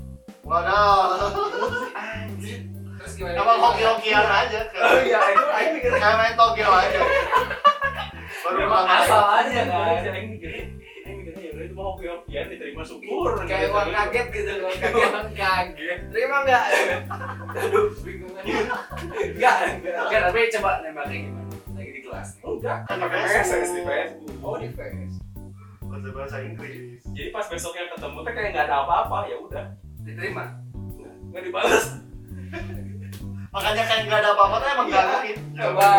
Waduh. 0.47 1.91
Anjir. 1.91 2.74
Terus 3.05 3.13
gimana? 3.15 3.37
emang 3.37 3.57
hoki-hokian 3.61 4.25
aja 4.25 4.59
Oh 4.73 4.97
iya, 4.99 5.19
itu 5.29 5.43
Aing 5.47 5.71
mikir 5.73 5.91
kayak 5.93 6.15
main 6.15 6.33
togel 6.33 6.65
aja 6.67 6.99
baru 8.43 8.61
asal 8.67 9.23
aja 9.39 9.59
kan. 9.63 10.01
Aing 10.07 10.27
mikirnya 10.31 10.65
Aing 11.03 11.17
mikirnya 11.17 11.39
ya 11.39 11.51
udah 11.51 11.63
itu 11.63 11.73
mau 11.73 11.85
hoki-hokian 11.93 12.45
diterima 12.47 12.81
syukur 12.81 13.29
Kayak 13.43 13.69
uang 13.69 13.89
kaget 13.91 14.27
gitu 14.31 14.51
loh, 14.55 14.71
kaget 14.71 15.25
kaget. 15.33 15.99
Terima 16.09 16.37
enggak? 16.41 16.63
Aduh, 17.55 17.85
bingung 18.01 18.33
aja. 18.33 18.53
Enggak, 19.23 19.55
enggak, 19.85 20.21
tapi 20.23 20.39
coba 20.51 20.71
nembaknya 20.81 21.17
gimana? 21.23 21.49
Lagi 21.71 21.91
di 21.91 22.01
kelas 22.01 22.27
nih. 22.31 22.43
enggak 22.47 22.77
Kan 22.83 22.95
pakai 22.97 23.17
di 23.17 23.81
Facebook 23.85 24.37
Oh, 24.41 24.55
di 24.55 24.69
face. 24.71 25.15
bahasa 25.85 26.09
bahasa 26.11 26.37
Inggris 26.41 26.99
jadi 27.07 27.29
pas 27.29 27.45
besoknya 27.45 27.87
ketemu 27.87 28.17
teh 28.19 28.33
kayak 28.33 28.49
nggak 28.51 28.65
ada 28.67 28.75
apa-apa 28.83 29.17
ya 29.25 29.37
udah 29.39 29.65
Diterima. 30.01 30.43
nggak 31.31 31.41
dibalas 31.41 31.85
makanya 33.55 33.83
kayak 33.85 34.01
nggak 34.05 34.19
ada 34.19 34.29
apa-apa 34.33 34.55
tuh 34.57 34.69
emang 34.69 34.87
nggak 34.89 35.05
mungkin 35.07 35.37
Coba 35.55 35.89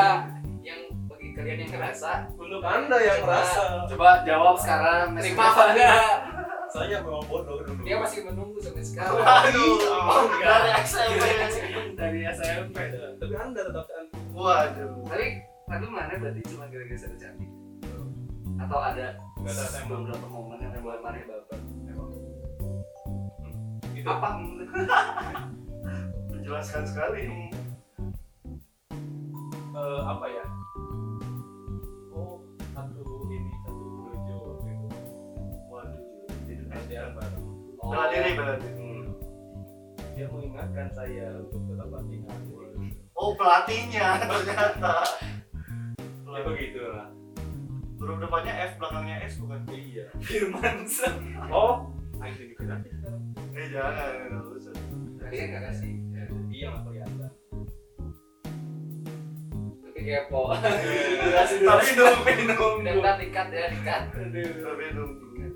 yang 0.61 0.81
bagi 1.09 1.29
kalian 1.33 1.57
yang 1.59 1.71
ngerasa, 1.73 2.11
untuk 2.37 2.61
anda 2.61 2.97
yang 2.99 3.19
merasa 3.23 3.61
coba 3.87 4.09
jawab 4.23 4.57
sekarang. 4.57 5.07
Terima 5.17 5.45
apa 5.47 5.63
enggak? 5.71 6.05
saya 6.67 6.99
memang 6.99 7.25
bodoh 7.25 7.57
dulu 7.59 7.81
Dia 7.81 7.97
masih 7.97 8.27
menunggu 8.27 8.59
sampai 8.59 8.85
sekarang. 8.85 9.17
waduh 9.17 9.75
Oh, 9.89 10.23
enggak. 10.29 10.59
dari 10.61 10.71
SMP 10.85 11.23
Dari 11.97 12.19
SMP. 12.29 12.77
tapi 13.17 13.35
anda 13.35 13.61
tetap 13.65 13.85
cantik 13.87 14.23
waduh 14.31 14.93
Tapi 15.07 15.27
tapi 15.65 15.85
mana 15.89 16.13
berarti 16.15 16.41
cuma 16.45 16.69
gara-gara 16.69 16.95
saya 16.95 17.17
cantik? 17.17 17.51
Atau 18.57 18.79
ada 18.79 19.07
beberapa 19.83 20.27
momen 20.27 20.59
yang 20.59 20.73
membuat 20.75 21.01
mana 21.01 21.19
baper? 21.23 21.59
Apa 24.07 24.29
menurut 24.39 24.71
menjelaskan 26.47 26.87
sekali. 26.87 27.27
Eh, 29.75 30.01
apa 30.07 30.27
ya? 30.31 30.47
Oh 32.15 32.39
satu 32.71 33.03
ini 33.27 33.51
satu 33.67 33.83
dojo 34.07 34.37
waktu 34.55 34.69
itu. 34.71 34.87
Waduh 35.67 36.03
jadi 36.47 36.63
latihan 36.71 37.11
bareng 37.19 37.43
Oh. 37.83 37.91
bela 37.91 38.07
diri 38.15 38.31
bela 38.39 38.55
diri 38.63 38.79
Hmm. 38.79 39.11
dia 40.15 40.27
mengingatkan 40.31 40.87
saya 40.95 41.35
untuk 41.43 41.67
tetap 41.67 41.91
latihan. 41.91 42.39
Oh 43.19 43.35
pelatihnya 43.35 44.07
ternyata. 44.31 44.95
Ya 46.31 46.41
begitu 46.47 46.79
lah 46.79 47.11
huruf 47.99 48.23
depannya 48.23 48.55
F 48.71 48.79
belakangnya 48.79 49.17
S 49.27 49.41
bukan 49.43 49.67
iya 49.75 50.07
Firman 50.23 50.87
oh. 51.51 51.91
Ayo 52.23 52.33
aja 52.39 52.45
sekarang. 52.55 52.83
Eh 53.51 53.67
jangan 53.67 54.15
nggak 54.31 54.57
usah 54.63 54.73
Tapi 55.19 55.35
kan 55.43 55.47
nggak 55.51 55.75
sih. 55.75 55.96
Iya 56.57 56.73
nggak 56.73 56.83
kelihatan. 56.87 57.31
Kepo. 59.97 60.55
tapi 61.67 61.89
nunggu 62.39 62.69
Dan 62.81 62.95
ntar 63.03 63.19
dikat 63.19 63.49
ya 63.51 63.67
dikat. 63.75 64.03
tapi 64.15 64.85
nunggu 64.95 65.27
ya 65.37 65.51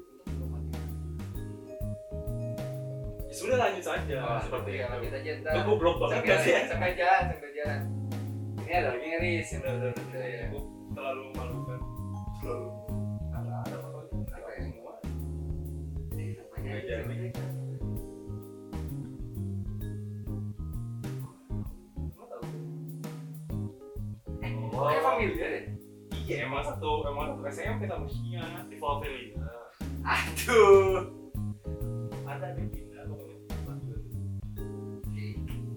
sudah 3.30 3.56
lanjut 3.56 3.84
saja. 3.86 4.16
Oh, 4.20 4.40
seperti 4.42 4.70
ya, 4.76 4.90
lanjut 4.90 5.12
aja 5.14 5.30
ntar. 5.40 5.52
Goblok 5.62 5.96
banget 6.02 6.22
gak 6.26 6.38
sih? 6.42 6.52
sampai 6.66 6.92
jalan 6.92 7.22
sampai 7.30 7.50
jalan. 7.54 7.80
Ini 8.60 8.72
ada 8.74 8.88
lagi 8.90 9.06
ngeris 9.08 9.48
yang 9.48 9.62
udah 9.62 9.72
udah 9.72 9.90
udah 9.94 10.24
ya. 10.26 10.44
Terlalu 10.90 11.22
memalukan 11.32 11.80
Selalu. 12.36 12.68
ada 13.30 13.54
ada 13.64 13.76
apa 13.78 13.98
Apa 14.28 14.48
ya? 14.50 14.60
semua. 14.66 14.94
Namanya 16.50 17.49
Oh, 24.80 24.88
kayak 24.88 25.04
familiar 25.04 25.48
deh. 25.52 25.64
iya 26.24 26.48
emang 26.48 26.64
satu 26.64 27.04
emang 27.04 27.36
satu 27.36 27.44
SMP 27.52 27.84
sama 27.84 28.08
Sia 28.08 28.64
di 28.64 28.80
Valvelina 28.80 29.52
Aduh. 30.00 31.04
ada 32.24 32.48
ada 32.48 32.64
pindah 32.64 33.04
pokoknya 33.04 33.36
dua 33.60 33.76
itu. 34.00 34.16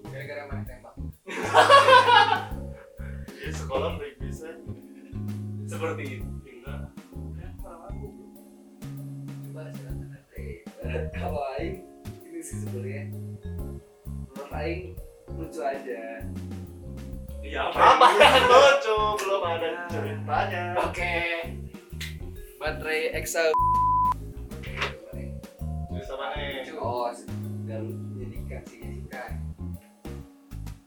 Gara-gara 0.08 0.48
mana 0.48 0.64
tembak. 0.64 0.96
ya 3.44 3.50
sekolah 3.52 4.00
break 4.00 4.16
bisa 4.24 4.56
seperti 5.68 6.02
itu 6.16 6.24
pindah 6.40 6.88
ya 7.36 7.48
malah 7.60 7.92
aku 7.92 8.08
Coba 9.44 9.68
silakan. 9.68 10.16
Kalau 11.12 11.44
Aing 11.60 11.84
ini 12.24 12.40
sih 12.40 12.56
sebenarnya 12.64 13.12
menurut 14.32 14.48
Aing 14.48 14.96
lucu 15.36 15.60
aja. 15.60 16.24
Iya 17.44 17.68
apa 17.68 18.06
yang 18.16 18.44
lucu 18.48 18.96
belum 19.20 19.42
ada 19.44 19.68
ceritanya 19.86 20.62
Oke. 20.80 21.14
Baterai 22.56 23.12
Excel. 23.12 23.52
mana 26.14 26.36
nih 26.38 26.72
Oh, 26.74 27.10
dan 27.66 27.84
jadikan 28.14 28.62
si 28.64 28.76
Jessica. 28.78 29.24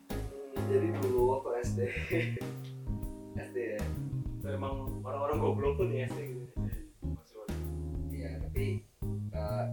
Hmm, 0.07 0.65
Jadi 0.69 0.87
dulu 0.97 1.35
waktu 1.35 1.49
SD. 1.61 1.79
SD 3.49 3.57
ya. 3.75 3.81
Itu 4.39 4.47
emang 4.47 4.87
orang-orang 5.01 5.37
goblok 5.37 5.73
tuh 5.77 5.87
di 5.89 6.05
SD 6.05 6.19
gitu 6.31 6.45
Iya, 8.09 8.29
tapi 8.41 8.81
eh, 9.33 9.65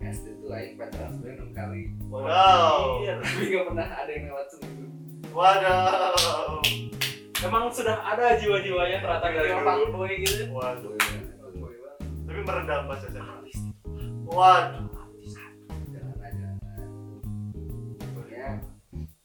SD 0.00 0.40
tuh 0.40 0.48
Aing 0.48 0.76
pacaran 0.76 1.12
sebenarnya 1.12 1.36
enam 1.36 1.50
kali. 1.52 1.82
wow 2.08 3.00
Iya. 3.00 3.14
Tapi 3.20 3.44
nggak 3.48 3.64
pernah 3.68 3.88
ada 3.90 4.10
yang 4.10 4.24
lewat 4.32 4.46
seminggu. 4.48 4.91
Waduh 5.32 6.60
emang 7.42 7.64
sudah 7.68 7.96
ada 7.98 8.36
jiwa-jiwanya 8.36 8.98
ternyata 9.00 9.26
dari 9.26 9.48
Kayak 9.48 9.58
dulu 9.58 9.66
fuckboy 9.66 10.12
gitu. 10.20 10.44
waduh 10.48 10.92
banget. 10.92 11.26
tapi 12.22 12.40
meredam 12.42 12.82
bahasa 12.86 13.06
saya 13.08 13.24
waduh 14.24 14.86
Jangan 15.88 16.16
aja. 16.20 16.46
Pokoknya 18.08 18.48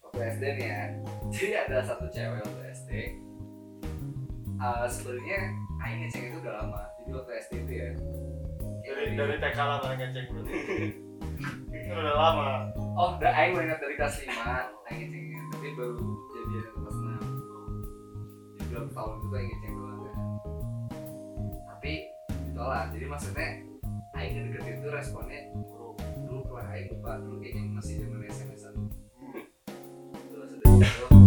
waktu 0.01 0.19
SD 0.29 0.43
nih 0.53 0.65
ya. 0.65 0.81
Jadi 1.27 1.47
ada 1.57 1.77
satu 1.81 2.05
cewek 2.07 2.39
waktu 2.41 2.63
SD. 2.73 2.91
Eh 4.57 4.85
sebenarnya 4.87 5.39
Aing 5.77 5.99
ngeceng 6.01 6.23
itu 6.25 6.37
udah 6.39 6.53
lama. 6.57 6.81
Jadi 6.97 7.09
waktu 7.13 7.31
SD 7.39 7.53
itu 7.61 7.73
ya. 7.75 7.89
dari 8.83 9.05
dari 9.13 9.35
TK 9.37 9.57
lah 9.57 9.77
mana 9.77 9.95
ngecek 9.95 10.25
berarti 10.31 10.53
itu 11.75 11.91
udah 11.93 12.15
lama 12.15 12.49
Oh, 12.93 13.13
udah 13.13 13.29
Aing 13.29 13.53
ingat 13.53 13.77
dari 13.77 13.93
kelas 13.93 14.15
5 14.17 14.31
Aing 14.87 14.99
ngecengin, 15.03 15.26
tapi 15.57 15.73
baru 15.73 15.97
jadian 16.37 16.69
kelas 16.69 16.97
6 17.01 17.17
Jadi 18.53 18.65
belum 18.69 18.87
tahun 18.93 19.13
itu 19.17 19.27
Aing 19.33 19.49
ngeceng 19.49 19.73
doang 19.73 19.97
kan. 20.05 20.15
Tapi 21.65 21.93
ditolak, 22.45 22.83
jadi 22.93 23.05
maksudnya 23.09 23.49
Aing 24.13 24.31
ngedeketin 24.37 24.75
itu 24.77 24.87
responnya 24.93 25.41
Dulu 26.29 26.45
kelas 26.45 26.67
Aing 26.69 26.87
lupa, 26.93 27.11
dulu 27.25 27.41
kayaknya 27.41 27.73
masih 27.73 28.05
zaman 28.05 28.29
SMS-an 28.29 28.75
Terus 30.29 30.49
udah 30.61 30.69
gitu 30.77 31.26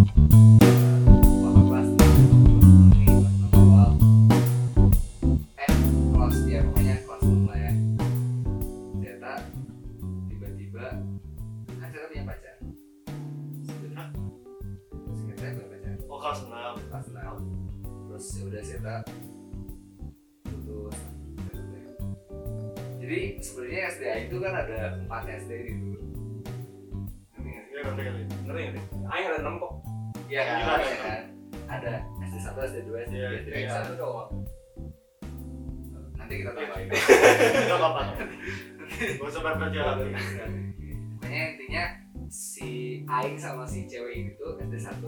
si 43.30 43.38
Aing 43.38 43.46
sama 43.46 43.62
si 43.62 43.86
cewek 43.86 44.14
ini 44.18 44.30
tuh 44.34 44.58
SD 44.58 44.74
1 44.74 45.06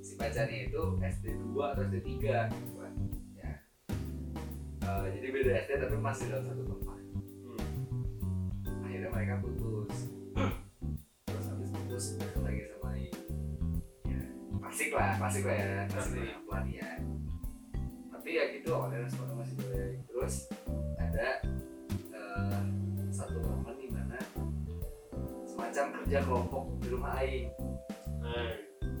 si 0.00 0.16
pacarnya 0.16 0.72
itu 0.72 0.82
SD 1.04 1.36
2 1.52 1.52
atau 1.52 1.84
SD 1.84 1.96
3 2.16 2.48
gitu 2.48 2.72
kan. 2.80 2.92
Ya. 3.36 3.52
Eh, 4.88 5.04
jadi 5.20 5.26
beda 5.28 5.52
SD 5.68 5.72
tapi 5.84 5.96
masih 6.00 6.32
dalam 6.32 6.48
satu 6.48 6.64
tempat. 6.64 7.00
Akhirnya 8.88 9.08
mereka 9.12 9.34
putus. 9.44 10.08
Terus 11.28 11.44
habis 11.44 11.68
putus 11.68 12.04
balik 12.16 12.40
lagi 12.40 12.60
sama 12.72 12.88
Aing 12.96 13.16
ya 14.08 14.22
klasik 14.56 14.90
lah 14.96 15.12
klasik 15.20 15.44
lah 15.44 15.56
ya 15.60 15.84
klasik 15.92 16.12
dari 16.16 16.32
pelatihan 16.48 17.00
tapi 18.08 18.28
ya 18.32 18.44
gitu 18.56 18.68
awalnya 18.72 19.04
sekolah 19.12 19.34
masih 19.36 19.56
baik 19.60 19.98
terus 20.08 20.34
ada 20.96 21.28
eh, 22.16 22.62
satu 23.12 23.44
mana 23.44 23.59
semacam 25.60 25.86
kerja 25.94 26.18
kelompok 26.24 26.64
di 26.80 26.88
rumah 26.88 27.12
Aing 27.14 27.52
Eh, 28.22 28.52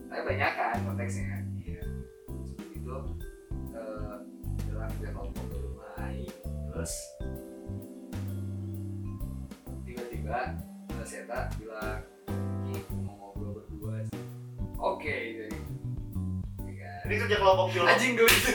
tapi 0.04 0.22
banyak 0.26 0.50
kan 0.52 0.76
konteksnya 0.82 1.40
iya 1.56 1.80
seperti 2.44 2.76
itu 2.76 2.96
eh 3.70 4.16
dalam 4.66 4.90
kerja 4.92 5.08
kelompok 5.10 5.44
di 5.46 5.58
rumah 5.58 5.88
Aing 5.98 6.28
terus 6.68 6.92
tiba-tiba 9.82 10.38
eh, 10.90 11.04
Seta 11.04 11.48
bilang 11.56 12.04
mau 13.00 13.14
ngobrol 13.18 13.50
berdua 13.56 14.04
oke 14.78 15.08
jadi 15.08 15.48
ya 16.68 16.92
Ini 17.00 17.14
kan? 17.14 17.20
kerja 17.24 17.36
kelompok 17.38 17.66
biologi. 17.70 17.88
anjing 17.90 18.12
dulu 18.14 18.28
itu 18.30 18.50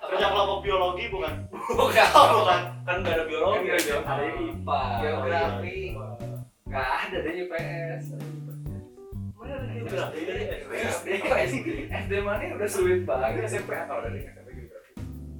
Kerja 0.00 0.26
kelompok 0.26 0.58
biologi 0.62 1.04
bukan? 1.08 1.34
bukan 1.70 2.08
bukan. 2.32 2.60
Kan 2.82 2.96
nggak 2.98 3.14
ada 3.14 3.24
biologi 3.24 3.68
Ada 3.68 3.76
ya. 3.78 3.98
ada 4.00 4.24
IPA 4.26 4.80
Geografi. 4.98 5.79
Ada 7.10 7.18
deh 7.26 7.34
IPS 7.42 8.04
Mana 9.34 9.52
ada 9.58 9.66
geografi 9.74 10.20
dari 10.22 10.44
SD 10.70 11.06
SD 11.90 12.12
mana 12.22 12.40
yang 12.46 12.54
udah 12.54 12.70
sulit 12.70 13.02
banget? 13.02 13.50
SMP 13.50 13.74
atau 13.74 13.98
dari 13.98 14.22
SMP 14.22 14.48
geografi 14.54 14.92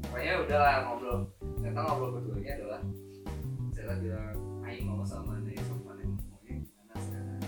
pokoknya 0.02 0.32
udahlah 0.42 0.74
ngobrol. 0.90 1.18
Ternyata 1.38 1.80
ngobrol 1.86 2.10
keduanya 2.18 2.52
adalah 2.58 2.80
saya 3.70 3.94
bilang 4.02 4.34
Aing 4.66 4.84
mau 4.90 5.06
sama 5.06 5.38
nih 5.46 5.54
sama 5.62 5.94
nih 5.94 6.06
maunya 6.10 6.54
gimana 6.58 6.94
sekarang? 6.98 7.40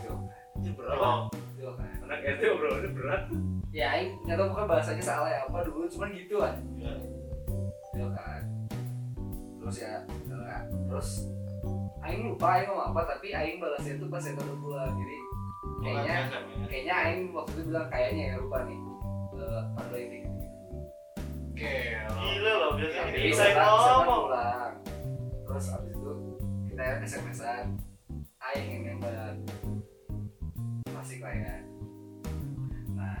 Jauh 0.00 0.20
kan. 0.24 0.72
Berat. 0.72 1.22
Jauh 1.60 1.74
kan. 1.76 1.96
Anak 2.08 2.18
SD 2.24 2.42
obrolannya 2.48 2.90
berat. 2.96 3.22
ya 3.76 3.86
Aing 3.92 4.10
nggak 4.24 4.36
tahu 4.40 4.48
bukan 4.56 4.64
bahasanya 4.72 5.04
salah 5.04 5.28
ya 5.28 5.44
apa 5.44 5.58
dulu 5.68 5.84
cuman 5.84 6.08
gitu 6.16 6.40
lah 6.40 6.54
iya. 6.80 6.92
jauh 7.92 8.12
kan. 8.16 8.42
Terus 9.60 9.76
ya 9.84 9.94
terus 10.88 11.08
Aing 12.06 12.22
lupa 12.22 12.46
Aing 12.54 12.66
ngomong 12.70 12.86
apa 12.94 13.00
tapi 13.10 13.34
Aing 13.34 13.58
balasnya 13.58 13.98
itu 13.98 14.06
pas 14.06 14.22
saya 14.22 14.38
udah 14.38 14.58
pulang 14.62 14.94
jadi 14.94 15.16
kayaknya 15.82 16.16
kayaknya 16.70 16.94
Aing 16.94 17.20
waktu 17.34 17.50
itu 17.58 17.62
bilang 17.66 17.86
kayaknya 17.90 18.24
ya 18.30 18.34
lupa 18.38 18.58
nih. 18.62 18.78
Eh 19.36 19.62
pada 19.74 19.96
ini 19.98 20.16
gitu 20.22 20.34
Gila 21.56 22.52
loh, 22.60 22.70
biasanya 22.76 23.10
ini 23.16 23.32
bisa 23.32 23.44
ngomong. 23.56 24.22
pulang. 24.28 24.72
Terus 25.48 25.66
abis 25.72 25.92
itu 25.96 26.12
kita 26.68 26.82
SMS-an 27.02 27.66
Aing 28.38 28.68
yang 28.70 28.82
nembak. 29.02 29.34
Masih 30.94 31.18
lah 31.18 31.34
ya. 31.34 31.54
Nah 32.94 33.20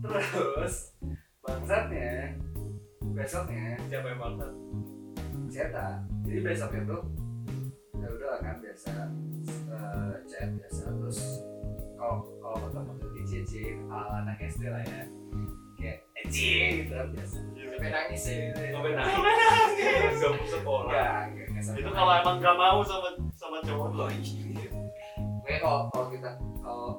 terus 0.00 0.96
bangsatnya 1.44 2.34
besoknya 3.12 3.76
Siapa 3.90 4.06
yang 4.06 4.20
maksud? 4.22 4.52
Zeta 5.50 5.88
jadi 6.22 6.40
besoknya 6.46 6.82
tuh 6.88 7.02
ya 8.10 8.18
udah 8.18 8.42
kan 8.42 8.56
biasa 8.58 8.92
eh, 9.70 10.12
chat 10.26 10.48
biasa 10.58 10.82
terus 10.98 11.20
kalau 11.94 12.26
kalau 12.42 12.58
ketemu 12.66 12.92
tuh 12.98 13.10
dicicin 13.14 13.76
ala 13.86 14.26
anak 14.26 14.42
SD 14.42 14.66
lah 14.66 14.82
ya 14.82 15.06
kayak 15.78 15.98
eci 16.26 16.82
gitu 16.82 16.92
kan 16.98 17.06
biasa 17.14 17.38
sampai 17.80 17.96
nangis 17.96 18.22
ya 18.28 18.34
gitu 18.50 18.60
ya. 18.60 18.70
Ngapain 18.76 18.92
nangis? 18.92 20.20
Gak 20.20 20.30
mau 20.36 20.46
sekolah. 20.52 21.08
sampai 21.64 21.80
Itu 21.80 21.88
nangis. 21.88 21.96
kalau 21.96 22.12
emang 22.12 22.36
gak 22.44 22.56
mau 22.60 22.78
sama 22.84 23.08
sama 23.38 23.56
cowok 23.64 24.12
iya. 24.12 24.68
Pokoknya 25.40 25.58
kalau 25.64 25.78
kalau 25.88 26.06
kita 26.12 26.30
kalau 26.60 26.90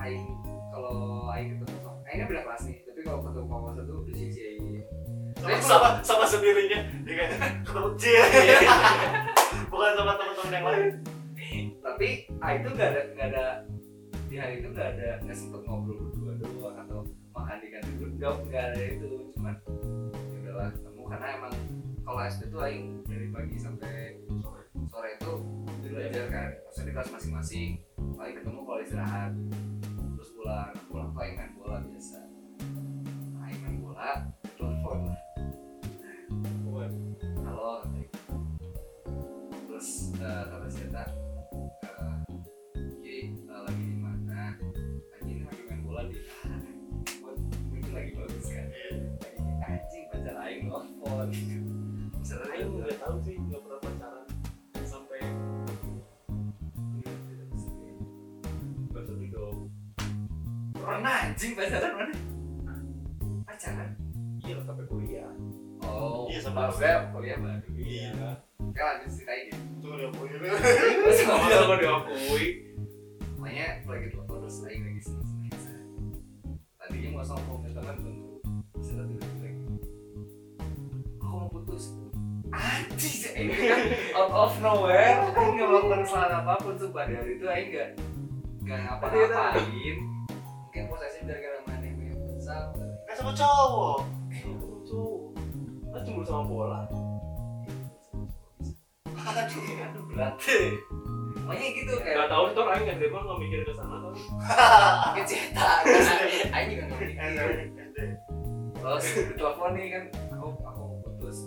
Aing 0.00 0.24
kalau 0.72 0.96
Aing 1.28 1.60
ketemu 1.60 1.90
Aing 2.08 2.18
kan 2.22 2.26
beda 2.32 2.42
kelas 2.48 2.62
nih, 2.64 2.76
tapi 2.88 3.00
kalau 3.04 3.18
ketemu 3.28 3.46
sama 3.52 3.68
satu 3.76 3.92
udah 4.00 4.14
sih 4.16 4.30
sama, 5.36 5.60
sama, 5.60 5.88
sama 6.00 6.24
sendirinya 6.24 6.80
ketemu 7.68 7.88
Cie 8.00 8.24
bukan 9.84 10.00
sama 10.00 10.16
teman-teman 10.16 10.48
yang 10.56 10.64
lain. 10.64 10.92
Tapi 11.84 12.08
Aing 12.40 12.60
tuh 12.64 12.72
gak 12.72 12.88
ada 12.88 13.02
gak 13.12 13.26
ada 13.36 13.44
di 14.32 14.34
hari 14.40 14.64
itu 14.64 14.68
gak 14.72 14.96
ada 14.96 15.20
nggak 15.20 15.36
sempet 15.36 15.60
ngobrol 15.68 16.08
berdua 16.08 16.32
doang 16.40 16.76
atau 16.80 17.04
makan 17.36 17.60
di 17.60 17.68
kantin 17.68 17.94
berdua 18.00 18.16
nggak 18.16 18.48
nggak 18.48 18.64
ada 18.72 18.80
itu 18.80 19.08
cuman 19.36 19.56
ya 20.32 20.36
udahlah 20.40 20.68
ketemu. 20.72 21.02
Karena 21.04 21.26
emang 21.36 21.54
kalau 22.00 22.20
SD 22.24 22.42
tuh 22.48 22.60
Aing 22.64 23.04
dari 23.04 23.28
pagi 23.28 23.56
sampai 23.60 23.92
sore 24.40 24.64
sore 24.88 25.08
itu 25.20 25.32
belajar 25.84 26.24
kan 26.32 26.50
maksudnya 26.64 26.88
di 26.88 26.92
kelas 26.96 27.10
masing-masing. 27.12 27.70
Paling 28.16 28.36
ketemu 28.40 28.60
kalau 28.64 28.80
istirahat 28.80 29.32
terus 30.16 30.30
pulang 30.32 30.72
pulang 30.88 31.08
tuh 31.12 31.20
Aing 31.20 31.36
main 31.36 31.52
bola 31.60 31.76
biasa. 31.84 32.24
Aing 33.36 33.60
main 33.60 33.76
bola 33.84 34.32
telepon. 34.56 35.12
Lah 36.72 36.88
halo 37.44 37.84
Aing. 37.84 38.03
Terus 39.74 40.14
eh, 40.22 40.42
kata 40.54 40.68
Seta 40.70 41.02
eh, 41.02 42.18
Ki 43.02 43.34
eh, 43.42 43.58
lagi 43.58 43.82
di 43.82 43.98
mana? 43.98 44.54
Lagi 45.10 45.26
ini 45.26 45.42
lagi 45.42 45.62
main 45.66 45.82
bola 45.82 46.06
di 46.06 46.14
buat 47.18 47.34
mungkin 47.74 47.90
lagi 47.90 48.10
bagus 48.14 48.46
kan? 48.54 48.70
Lagi 49.18 49.42
anjing 49.66 50.04
pacar 50.14 50.36
Aing 50.46 50.70
nelfon. 50.70 51.26
Misalnya 52.22 52.46
Aing 52.54 52.70
nggak? 52.70 53.02
tahu 53.02 53.16
sih, 53.26 53.34
nggak 53.34 53.60
pernah 53.66 53.78
pacaran 53.82 54.26
sampai 54.86 55.20
sedih 58.94 59.30
dong. 59.34 59.58
pernah 60.78 61.14
anjing 61.26 61.52
pacaran 61.58 61.92
mana? 61.98 62.14
Pacaran? 63.42 63.90
Iya, 64.38 64.54
sampai 64.62 64.86
kuliah. 64.86 65.34
oh 65.82 66.30
Iya, 66.30 66.38
sama 66.46 66.70
baru 66.70 67.10
kuliah. 67.10 67.38
baru 67.42 67.58
Iya. 67.74 68.38
kan 68.74 68.84
lanjut 68.98 69.10
ceritain 70.04 70.28
gitu 70.28 70.36
tuh 70.36 70.36
dia 70.36 70.52
punya 70.52 70.94
terus 71.00 71.16
Sama 71.24 71.46
sama 71.48 71.74
diakui. 71.80 72.46
makanya 73.40 73.66
lagi 73.84 74.06
telepon 74.12 74.36
terus 74.40 74.56
Aing 74.64 74.82
lagi 74.84 75.00
seneng-seneng 75.00 75.86
tadinya 76.76 77.08
mau 77.12 77.24
sama 77.24 77.40
ke 77.62 77.70
teman 77.72 77.96
tuh 77.96 78.16
bisa 78.76 78.90
tiba-tiba 78.92 79.36
lagi 79.40 79.62
aku 81.20 81.34
mau 81.34 81.48
putus. 81.48 81.84
Sih 83.00 83.32
Aing 83.32 83.48
kan 83.50 83.80
out 84.14 84.30
of 84.30 84.52
nowhere. 84.60 85.16
Aing 85.32 85.52
nggak 85.56 85.68
melakukan 85.68 86.00
kesalahan 86.04 86.44
apa 86.44 86.52
pun 86.60 86.74
sumpah 86.76 87.04
dari 87.08 87.30
itu 87.36 87.46
Aing 87.48 87.68
nggak 87.72 87.88
nggak 88.64 88.78
ngapa-ngapain. 88.80 89.96
Mungkin 90.64 90.82
posesif 90.88 91.22
gara-gara 91.24 91.58
mana 91.64 91.84
yang 91.84 91.96
punya 91.96 92.14
futsal 92.18 92.64
kan 93.04 93.14
sama 93.14 93.32
cowok. 93.32 93.98
Lucu. 94.44 95.04
Kan 95.90 96.00
cemburu 96.02 96.26
sama 96.26 96.44
bola. 96.44 96.80
Aduh 99.34 99.62
aduh 99.82 100.04
berat 100.14 100.34
makanya 101.44 101.68
gitu 101.76 101.92
Gak 102.00 102.04
kayak 102.06 102.28
tau 102.30 102.44
ntar 102.54 102.66
Aing 102.72 102.84
nggak 102.88 102.98
terima 103.02 103.18
nggak 103.20 103.38
mikir 103.42 103.60
ke 103.68 103.72
sana 103.76 103.96
cerita 105.26 105.66
Aing 106.54 106.68
juga 106.72 106.82
nggak 106.88 106.98
mikir. 107.02 107.18
SD 107.74 107.98
terus 108.84 109.04
ditelepon 109.32 109.70
nih 109.80 109.86
kan. 109.96 110.04
Aku 110.36 110.48
aku 110.60 110.80
mau 110.84 110.98
putus. 111.04 111.38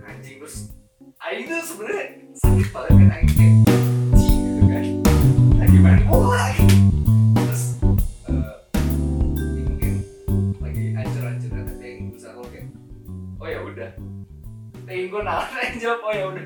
Anjing 0.00 0.36
terus 0.40 0.56
Aing 1.20 1.44
tuh 1.44 1.60
sebenarnya 1.60 2.04
sakit 2.36 2.68
banget 2.72 2.92
kan 2.92 3.08
Aing 3.16 3.28
kayak 3.32 3.54
cing 4.16 4.40
gitu 4.44 4.62
kan. 4.68 4.84
Lagi 5.60 5.78
main 5.80 6.00
bola 6.04 6.44
terus 7.36 7.62
eh, 8.28 8.56
ini 9.56 9.60
mungkin 9.68 9.94
lagi 10.60 10.82
tapi 10.96 11.72
Aing 11.84 12.02
berusaha 12.12 12.32
kalau 12.36 12.48
kayak 12.52 12.66
oh 13.40 13.46
ya 13.48 13.58
udah. 13.62 13.90
Aing 14.88 15.06
gue 15.12 15.20
nalar 15.20 15.48
Aing 15.52 15.76
jawab 15.80 16.00
oh 16.00 16.12
ya 16.16 16.24
Udah, 16.32 16.44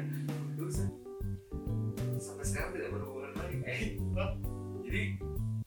jadi 4.92 5.16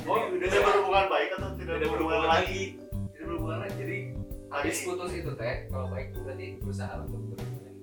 oh 0.06 0.22
udah 0.38 0.50
tidak 0.54 0.64
berhubungan 0.70 1.06
baik 1.10 1.30
atau 1.34 1.50
tidak 1.58 1.82
Tidak 1.82 1.90
berhubungan 1.90 2.22
berhubungan 2.22 2.30
lagi? 2.30 2.62
tidak 3.10 3.26
berhubungan 3.26 3.60
lagi. 3.66 3.76
Jadi 3.82 3.98
habis 4.54 4.78
putus 4.86 5.12
itu 5.18 5.32
teh 5.34 5.56
kalau 5.74 5.88
baik 5.90 6.08
itu 6.14 6.20
berarti 6.22 6.48
berusaha 6.62 6.94
untuk 7.02 7.20
berhubungan. 7.34 7.74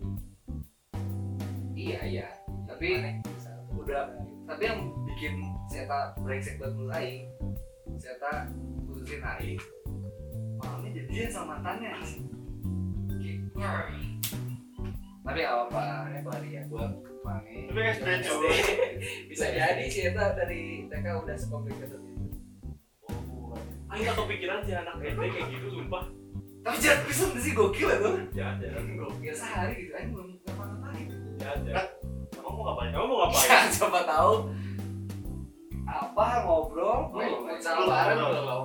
Iya 1.74 1.98
iya. 2.06 2.26
Tapi 2.70 2.86
udah 3.74 4.02
tapi 4.46 4.62
yang 4.70 4.78
bikin 5.02 5.34
saya 5.66 6.14
brengsek 6.22 6.62
menurut 6.62 6.94
Aing 6.94 7.26
saya 7.98 8.46
putusin 8.86 9.18
Aing 9.26 9.58
malamnya 10.62 11.02
jadian 11.02 11.30
sama 11.34 11.58
mantannya. 11.58 11.90
Sih 12.06 12.22
tapi 15.22 15.42
ini 15.42 16.18
balik 16.22 16.50
ya 16.54 16.62
buat 16.70 17.11
Mami 17.22 17.54
Tapi 17.66 17.80
SD, 17.92 18.06
cuy. 18.22 18.50
bisa 19.30 19.46
jadi 19.48 19.84
sih 19.84 20.02
Eta 20.06 20.34
dari 20.34 20.60
TK 20.86 21.06
udah 21.18 21.36
sekomplikated 21.36 22.00
itu 22.00 22.22
Aing 23.86 24.02
gak 24.04 24.16
kepikiran 24.16 24.58
sih 24.62 24.74
anak 24.74 24.94
SD 24.98 25.22
kayak 25.22 25.46
gitu 25.50 25.68
sumpah 25.72 26.04
tapi 26.62 26.78
jangan 26.78 27.02
bisa 27.04 27.24
sih 27.36 27.52
gokil 27.52 27.90
ya 27.90 27.98
tuh 27.98 28.14
Ya 28.30 28.44
ada 28.54 28.66
gokil 28.78 29.34
sehari 29.34 29.74
gitu 29.82 29.92
Aing 29.92 30.10
belum 30.10 30.28
ngapa-ngapain 30.40 31.06
Ya 31.36 31.48
ada 31.52 31.72
Kamu 32.32 32.48
mau 32.48 32.62
ngapain? 32.64 32.90
Kamu 32.92 33.04
mau 33.04 33.18
ngapain? 33.24 33.48
Ya, 33.48 33.60
coba 33.72 34.00
tahu 34.04 34.32
apa 35.82 36.46
ngobrol, 36.46 36.86
Oh, 36.86 37.00
belum, 37.10 37.40
futsal 37.44 37.74
belum, 37.76 37.90
bareng 37.90 38.16
belum. 38.16 38.32
belum. 38.32 38.64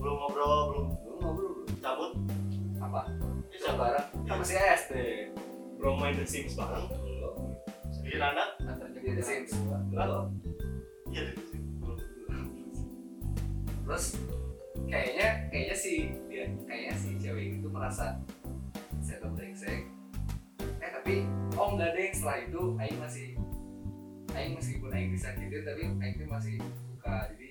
Belum 0.00 0.14
ngobrol, 0.16 0.50
belum 0.66 0.86
Belum 0.98 1.18
ngobrol 1.20 1.50
belum. 1.52 1.78
cabut. 1.78 2.10
Apa? 2.80 3.00
Futsal 3.46 3.74
bareng. 3.76 4.06
Kan 4.24 4.34
masih 4.40 4.56
SD. 4.56 4.92
Belum 5.76 5.94
main 5.94 6.16
The 6.16 6.24
Sims 6.24 6.56
bareng 6.56 6.88
Belum. 8.10 8.26
Anak. 8.26 8.48
Antar 8.66 8.88
jadi 8.90 9.08
The 9.14 9.24
Sims. 9.24 9.50
Belum. 9.94 10.26
Iya. 11.14 11.24
Belum. 11.78 11.98
Terus 13.86 14.04
kayaknya 14.90 15.28
kayaknya 15.54 15.76
si 15.78 15.94
dia 16.26 16.44
kayaknya 16.66 16.94
si 16.98 17.08
cewek 17.22 17.62
itu 17.62 17.68
merasa 17.70 18.18
saya 18.98 19.22
tuh 19.22 19.30
brengsek. 19.34 19.86
Eh 20.82 20.90
tapi 20.90 21.14
oh 21.54 21.68
enggak 21.78 21.94
deh 21.94 22.10
setelah 22.10 22.38
itu 22.42 22.62
Aing 22.82 22.98
masih 22.98 23.28
Aing 24.34 24.52
meskipun 24.58 24.90
Aing 24.90 25.10
disakitin 25.14 25.62
tapi 25.62 25.82
Aing 26.02 26.14
tuh 26.18 26.26
masih 26.26 26.54
suka 26.58 27.30
jadi 27.34 27.48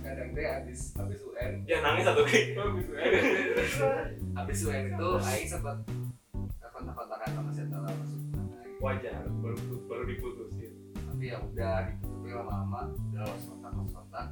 kadang 0.00 0.32
teh 0.32 0.48
habis 0.48 0.96
habis 0.96 1.20
UN 1.28 1.60
Ya 1.68 1.84
nangis 1.84 2.08
satu 2.08 2.24
kali 2.24 2.56
habis 4.32 4.58
UN 4.64 4.84
itu 4.96 5.08
Aing 5.28 5.48
sempat 5.48 5.76
kontak-kontakan 6.80 7.30
sama 7.36 7.50
Seta 7.52 7.78
lah 7.84 7.92
masuk. 7.92 8.20
Wajar 8.80 9.28
baru 9.44 9.60
diputusin. 10.16 10.72
Tapi 10.94 11.24
ya 11.30 11.38
udah 11.42 11.76
gitu 11.90 12.10
tapi 12.30 12.46
lama-lama 12.46 12.94
udah 13.10 13.26
lost 13.26 13.50
kontak 13.50 13.74
kontak 13.74 14.26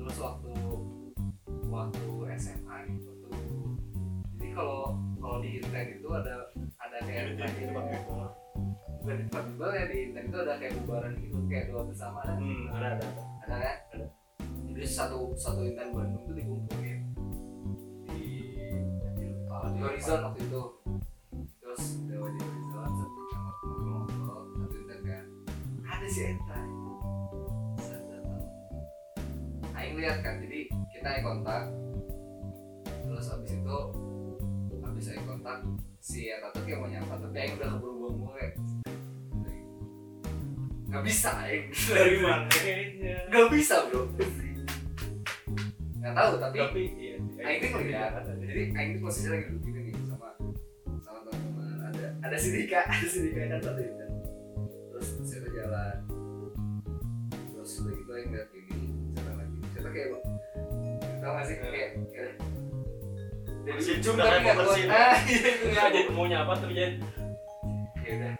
terus 0.00 0.16
waktu 0.16 0.54
waktu 1.68 2.04
SMA 2.40 2.76
gitu 2.88 3.10
waktu 3.28 3.56
jadi 4.40 4.48
kalau 4.56 4.96
kalau 5.20 5.36
di 5.44 5.60
Inten 5.60 6.00
itu 6.00 6.08
ada 6.08 6.48
ada 6.80 6.96
kayak 7.04 7.36
Jadi 7.36 7.52
itu. 7.60 7.68
bukan 7.68 9.16
di 9.20 9.24
tempat 9.28 9.44
ya 9.76 9.84
di 9.92 9.96
Inten 10.08 10.24
itu 10.32 10.38
ada 10.40 10.54
kayak 10.56 10.72
bubaran 10.80 11.12
gitu 11.20 11.36
kayak 11.52 11.64
doa 11.68 11.82
bersama 11.84 12.18
ada 12.24 12.32
Hmm 12.40 12.64
ada 12.72 12.86
ada. 12.96 13.06
Ada 13.44 13.56
kan? 13.60 13.76
Ada. 13.92 14.06
jadi 14.72 14.88
satu 14.88 15.36
satu 15.36 15.60
Inten 15.68 15.92
Bandung 15.92 16.24
tuh 16.24 16.32
dikumpulin. 16.32 16.98
Di 18.08 18.24
di, 19.20 19.26
di 19.28 19.78
Horizon 19.84 20.32
waktu 20.32 20.40
itu 20.48 20.60
Aing 29.98 30.06
lihat 30.06 30.22
kan 30.22 30.38
jadi 30.38 30.60
kita 30.94 31.08
eye 31.10 31.22
kontak. 31.26 31.62
Terus 32.86 33.34
abis 33.34 33.50
itu 33.50 33.78
abis 34.78 35.04
eye 35.10 35.22
kontak 35.26 35.58
si 35.98 36.30
Eta 36.30 36.54
tuh 36.54 36.62
kayak 36.62 36.78
mau 36.78 36.86
nyapa 36.86 37.18
tapi 37.18 37.34
Aing 37.34 37.58
udah 37.58 37.68
keburu 37.74 38.14
buang 38.14 38.34
kayak 38.38 38.54
nggak 40.86 41.02
bisa 41.02 41.30
Aing. 41.42 41.66
Dari 41.74 42.16
mana 42.22 42.46
kayaknya? 42.46 43.26
Gak 43.26 43.46
bisa 43.50 43.74
bro. 43.90 44.06
Gak 45.98 46.14
tahu 46.14 46.32
tapi 46.46 46.56
Tapi 46.62 46.82
iya 46.94 47.14
Aing 47.42 47.58
tuh 47.58 47.70
ngeliat. 47.74 48.22
Jadi 48.22 48.62
Aing 48.78 48.90
tuh 48.94 49.02
posisinya 49.02 49.34
lagi 49.34 49.50
duduk 49.50 49.66
gitu 49.66 49.78
nih 49.82 50.06
sama 50.06 50.28
sama 51.02 51.18
teman-teman. 51.26 51.90
Ada 51.90 52.06
ada 52.22 52.36
si 52.38 52.54
Dika 52.54 52.86
ada 52.86 53.06
si 53.18 53.18
Dika 53.26 53.50
kan 53.50 53.58
satu 53.66 53.82
itu 53.82 54.06
terus 54.94 55.06
saya 55.26 55.50
jalan. 55.50 55.96
Terus 57.50 57.70
udah 57.82 57.92
gitu 57.98 58.10
Aing 58.14 58.30
gini 58.30 58.38
saya 58.38 58.57
lagi 59.98 60.14
kayak 60.14 61.18
tau 61.18 61.30
gak 61.34 61.44
sih 61.44 61.56
kayak 61.58 61.90
kayak 62.14 62.34
udah 63.68 63.74
tapi 63.76 64.16
kayak 64.24 64.40
nggak 64.40 64.56
mau 64.56 64.64
kuat 64.64 64.66
bersin. 64.72 64.88
ah 64.88 65.16
iya 65.28 65.50
Nggak 65.58 65.68
nggak 65.68 65.88
jadi 65.92 66.10
mau 66.14 66.24
nyapa 66.24 66.52
terus 66.56 66.72
jadi 66.72 66.94
ya 67.98 68.12
udah 68.14 68.32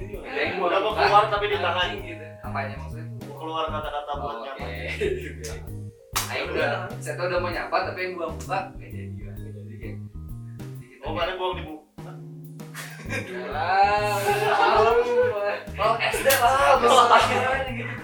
juga 0.00 0.28
yang 0.32 0.54
mau 0.56 0.92
keluar 0.96 1.24
tapi 1.28 1.44
ditahan. 1.50 1.88
gitu 2.00 2.24
apanya 2.40 2.74
maksudnya 2.80 3.06
Mau 3.20 3.36
keluar 3.36 3.64
kata-kata 3.68 4.12
buat 4.16 4.32
Oh, 4.32 4.42
nyapa. 4.42 4.64
Oke. 4.64 4.86
Aing 6.30 6.46
udah, 6.48 6.70
saya 6.96 7.14
tuh 7.18 7.24
udah 7.26 7.38
mau 7.38 7.50
nyapa 7.50 7.76
tapi 7.90 7.98
yang 8.00 8.12
buang 8.16 8.32
buka 8.38 8.58
jadi 8.78 9.20
lah. 9.20 9.34
Jadi 9.36 9.74
kayak. 9.76 9.96
Oh, 11.04 11.12
mana 11.12 11.32
buang 11.36 11.54
di 11.58 11.62
buku. 11.66 11.84
Lah, 13.50 14.14
oh 15.74 15.94
SD 15.98 16.26
lah, 16.30 16.78
belum 16.78 17.06
gitu. 17.26 17.44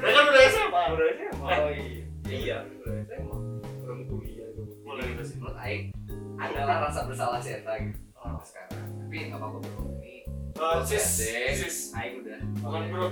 Ya 0.02 0.10
kan 0.10 0.24
udah 0.26 0.42
SMA. 0.50 0.82
Udah 0.90 1.06
SMA 1.06 1.46
Oh 1.46 1.70
iya. 1.70 2.02
Iya 2.26 2.58
Aing 5.66 5.90
adalah 6.38 6.86
rasa 6.86 7.10
bersalah 7.10 7.42
si 7.42 7.50
Eta 7.50 7.74
gitu. 7.82 7.98
Oh. 8.14 8.38
Sampai 8.38 8.46
sekarang. 8.46 8.86
Tapi 9.02 9.14
nggak 9.18 9.38
apa-apa 9.42 9.58
bro. 9.66 9.82
Ini 9.98 10.14
Eh, 10.56 10.78
Terus 10.86 10.86
sis, 11.10 11.58
sis. 11.58 11.76
Aing 11.90 12.22
udah. 12.22 12.38
Iya, 12.38 12.86
bro. 12.86 13.06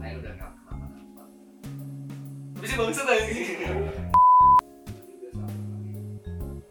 Aing 0.00 0.16
udah 0.16 0.32
nggak 0.32 0.50
kenapa-napa. 0.56 1.22
Tapi 2.56 2.64
sih 2.64 2.76
bangsat 2.80 3.04
aja. 3.04 3.20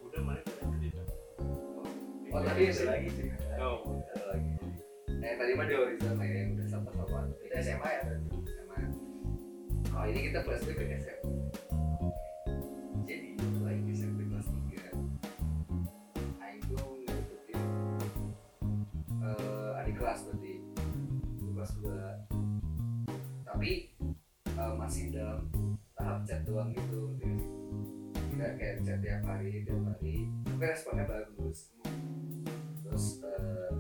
Udah 0.02 0.22
mana 0.26 0.42
pada 0.42 0.66
cerita 0.82 1.02
Oh 2.30 2.42
tadi 2.42 2.62
ada 2.66 2.84
lagi 2.90 3.10
sih. 3.14 3.30
Oh 3.62 3.78
Ada 4.10 4.24
lagi. 4.34 4.50
Eh 5.20 5.34
tadi 5.38 5.52
mah 5.54 5.66
di 5.66 5.74
horizon 5.78 6.18
ya 6.18 6.26
yang 6.26 6.50
udah 6.58 6.68
sama-sama. 6.68 7.20
Kita 7.46 7.56
SMA 7.62 7.86
ya 7.86 8.02
berarti. 8.02 8.30
SMA. 8.50 8.78
Oh 9.94 10.04
ini 10.10 10.20
kita 10.30 10.40
flashback 10.42 10.78
ke 10.78 10.86
SMA. 10.98 11.22
Jadi 13.06 13.28
lagi 13.62 13.82
SMP 13.94 14.09
kelas 20.00 20.20
berarti. 20.32 20.54
Kelas 21.60 21.72
2 21.84 21.92
Tapi 23.44 23.72
eh, 24.48 24.74
masih 24.80 25.12
dalam 25.12 25.52
tahap 25.92 26.24
chat 26.24 26.48
doang 26.48 26.72
gitu? 26.72 27.20
Kita 28.32 28.56
kayak 28.56 28.80
chat 28.88 29.04
tiap 29.04 29.28
hari, 29.28 29.68
tiap 29.68 29.84
hari. 29.84 30.32
Tapi 30.48 30.64
responnya 30.64 31.04
bagus. 31.04 31.76
Terus 32.88 33.06
eh, 33.28 33.72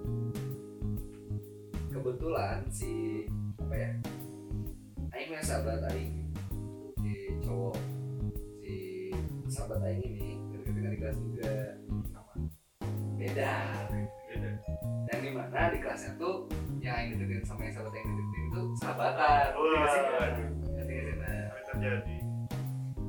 kebetulan 1.88 2.67
si 2.67 3.23
apa 3.55 3.75
ya 3.75 3.91
Aing 5.15 5.27
punya 5.32 5.43
sahabat 5.43 5.88
Aing. 5.95 6.36
Si 6.99 7.12
cowok 7.39 7.79
si 8.60 8.75
sahabat 9.47 9.88
Aing 9.88 10.03
ini 10.03 10.36
deketin 10.51 10.91
di 10.91 10.97
kelas 10.99 11.17
juga. 11.23 11.79
Sama 12.12 12.34
beda 13.15 13.55
Dan 15.60 15.76
di 15.76 15.80
kelasnya 15.84 16.12
tuh 16.15 16.48
yang 16.80 16.95
Aing 16.95 17.19
deketin 17.19 17.43
sama 17.43 17.67
yang 17.67 17.76
sahabat 17.76 17.91
Aing 18.00 18.08
deketin 18.15 18.43
itu 18.48 18.62
sahabatan 18.80 19.45
Wah. 19.52 19.67
Ngerti 19.67 19.76
nggak 19.76 19.91
sih? 19.91 20.48
Nggak 20.72 20.86
sih? 20.88 20.95
Nah, 21.19 21.45
terjadi? 21.67 22.17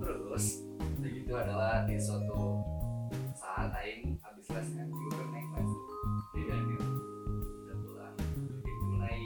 terus 0.00 0.64
udah 0.96 1.10
gitu 1.12 1.32
adalah 1.36 1.84
di 1.84 1.94
suatu 2.00 2.64
saat 3.36 3.70
Aing 3.76 4.16
habis 4.24 4.46
les 4.48 4.68
kan 4.72 4.88
juga 4.88 5.22
naik 5.28 5.46
kelas 5.52 5.70
di 6.32 6.40
Daniel 6.48 6.84
udah 7.60 7.76
pulang 7.84 8.14
jadi 8.64 8.72
mulai 8.88 9.20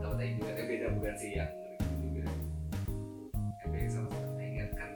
sahabat 0.00 0.18
Aing 0.24 0.34
juga 0.40 0.50
tapi 0.56 0.64
beda 0.72 0.86
bukan 0.96 1.14
sih 1.20 1.30
yang 1.36 1.52
juga 2.00 2.24
yang 3.60 3.68
beda 3.68 3.88
sama 3.92 4.08
sahabat 4.08 4.40
Aing 4.40 4.54
kan 4.72 4.90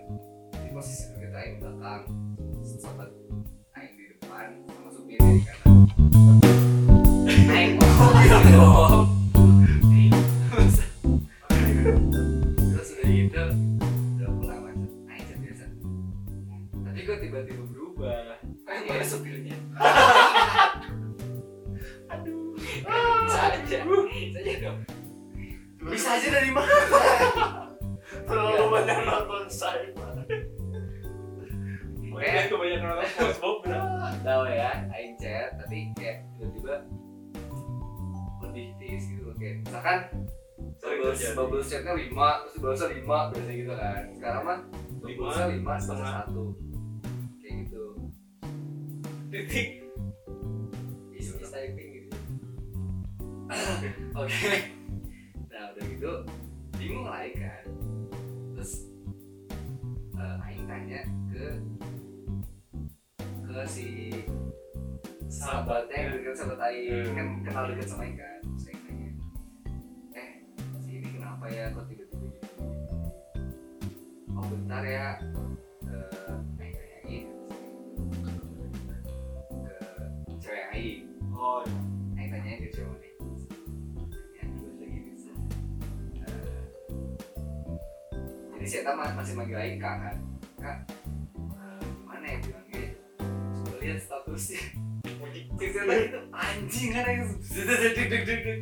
di 0.64 0.68
posisi 0.72 1.04
kita 1.20 1.37
Aing 1.37 1.56
belakang 1.61 2.02
sahabat 2.80 3.11
よ。 8.52 9.02
misalkan 39.87 40.01
bubble, 40.83 41.14
bubble 41.14 41.62
setnya 41.62 41.92
lima 41.94 42.42
terus 42.42 42.59
bubble 42.59 42.90
lima 42.90 43.18
biasanya 43.31 43.55
gitu 43.55 43.72
kan. 43.79 44.03
Sekarang 44.18 44.42
mah 44.42 44.59
bubble 44.99 45.31
lima 45.55 45.72
setengah 45.79 46.09
satu. 46.11 46.44
Kayak 47.38 47.55
gitu. 47.66 47.85
Titik. 49.31 49.68
Is 51.14 51.29
is 51.38 51.51
typing 51.55 51.90
gitu. 52.03 52.11
Oke. 54.20 54.51
Nah 55.55 55.62
udah 55.70 55.85
gitu 55.87 56.12
bingung 56.75 57.07
lah 57.07 57.22
Aing 57.22 57.38
kan. 57.38 57.64
Terus 58.59 58.90
eh, 60.18 60.44
Aing 60.51 60.64
tanya 60.66 61.01
ke 61.31 61.46
ke 63.22 63.59
si 63.70 64.11
sahabatnya 65.31 65.94
yang 65.94 66.11
dekat 66.18 66.35
sahabat 66.35 66.61
Aing. 66.75 66.90
Hmm. 66.90 67.14
kan 67.14 67.27
kenal 67.46 67.64
dekat 67.70 67.87
sama 67.87 68.03
Aing 68.03 68.18
kan. 68.18 68.42
Terus 68.42 68.75
ini 71.46 71.46
kenapa 71.46 71.54
ya 71.54 71.70
kok 71.70 71.87
tiba-tiba 71.87 72.26
gitu 72.26 72.59
oh 74.35 74.46
bentar 74.50 74.82
ya. 74.82 75.14
Eh 76.59 76.74
ke 76.74 76.82
cewek 80.42 80.66
Aing 80.74 81.06
oh 81.30 81.62
iya. 81.62 81.78
Aing 82.18 82.35
tanyain 82.35 82.59
ke 82.66 82.74
cewek 82.74 83.14
terus 83.14 83.46
lagi 84.82 84.98
jadi 88.66 88.90
masih 89.14 89.38
manggil 89.38 89.56
Aing 89.56 89.78
kak 89.78 89.96
kan? 90.02 90.18
Kak 90.59 90.78
eh, 91.30 91.87
mana 92.02 92.26
ya 92.26 92.42
bilangnya? 92.42 92.90
Coba 93.62 93.78
lihat 93.78 94.02
statusnya. 94.02 94.82
Si 95.22 95.46
Eta 95.62 95.94
itu 95.94 96.18
anjing 96.35 96.90
kan 96.90 97.06
deg. 97.06 97.22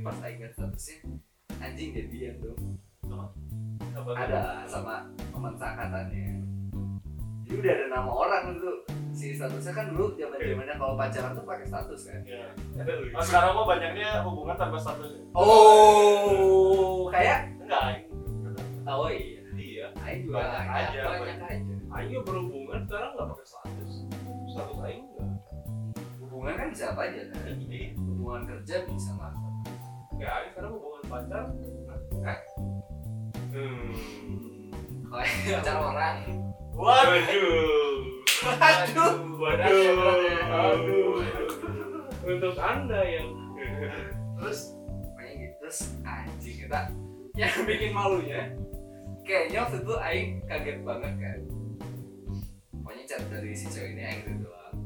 Pas 0.04 0.20
Aing 0.20 0.36
lihat 0.36 0.52
statusnya 0.52 1.23
anjing 1.64 1.90
jadian 1.96 2.34
dong. 2.44 2.60
Apa 3.94 4.10
tuh? 4.12 4.14
ada 4.14 4.68
sama 4.68 5.08
teman 5.32 5.52
seangkatannya. 5.56 6.28
Jadi 7.44 7.54
udah 7.60 7.72
ada 7.72 7.86
nama 7.88 8.10
orang 8.12 8.44
itu. 8.52 8.72
Si 9.14 9.30
statusnya 9.30 9.70
kan 9.70 9.94
dulu 9.94 10.10
zaman 10.18 10.42
zamannya 10.42 10.74
kalau 10.74 10.98
pacaran 10.98 11.38
tuh 11.38 11.46
pakai 11.46 11.66
status 11.70 12.00
kan. 12.10 12.20
Iya. 12.26 12.50
lu 12.82 13.06
Nah, 13.14 13.22
sekarang 13.22 13.54
mah 13.54 13.66
banyaknya 13.70 14.10
hubungan 14.26 14.58
tanpa 14.58 14.74
status 14.74 15.14
ya. 15.14 15.22
oh 15.38 17.06
kayak? 17.14 17.46
Enggak, 17.62 18.10
oh 18.90 19.06
iya. 19.06 19.40
Iya. 19.54 19.86
Aing 20.02 20.20
juga 20.26 20.42
Banyak 20.42 20.50
banyak 20.50 20.74
aja, 20.74 21.00
banyak 21.14 21.40
aja. 21.46 21.74
Ayo 21.94 22.18
berhubungan 22.26 22.80
sekarang 22.90 23.10
nggak 23.14 23.28
pakai 23.30 23.46
status. 23.46 23.92
Status 24.50 24.78
aing 24.82 25.04
nggak. 25.14 25.30
Hubungan 26.18 26.54
kan 26.58 26.66
bisa 26.74 26.84
apa 26.90 27.00
aja 27.06 27.20
kan? 27.30 27.54
Iya. 27.54 27.86
hubungan 28.02 28.42
kerja 28.50 28.76
bisa 28.82 29.10
nggak 29.14 29.32
kayak 30.18 30.34
aing 30.40 30.50
sekarang 30.54 30.72
hubungan 30.74 30.93
pacar 31.14 31.44
Hah? 32.26 32.38
hmm 33.54 33.88
kalau 35.06 35.22
pacar 35.46 35.76
orang 35.78 36.18
Waduh. 36.74 38.02
Waduh. 38.42 39.14
Waduh. 39.38 39.94
Waduh. 40.50 41.22
Untuk 42.26 42.58
anda 42.58 42.98
yang 43.06 43.30
Terus 44.42 44.74
Pokoknya 45.14 45.32
gitu 45.38 45.54
terus 45.62 45.78
anjing 46.04 46.56
kita 46.66 46.80
yang 47.38 47.54
bikin 47.64 47.96
malunya 47.96 48.52
kayaknya 49.24 49.64
waktu 49.64 49.80
itu 49.80 49.94
Aing 49.96 50.30
kaget 50.44 50.78
banget 50.84 51.12
kan 51.16 51.40
pokoknya 52.84 53.02
chat 53.08 53.22
dari 53.32 53.56
si 53.56 53.66
cewek 53.72 53.96
ini 53.96 54.02
Aing 54.04 54.20
gitu 54.28 54.44
doang 54.44 54.76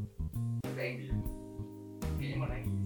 tapi 0.63 0.79
Aing 0.79 0.97
diem 1.03 1.19
kayaknya 2.15 2.37
mau 2.39 2.47
nangis 2.47 2.78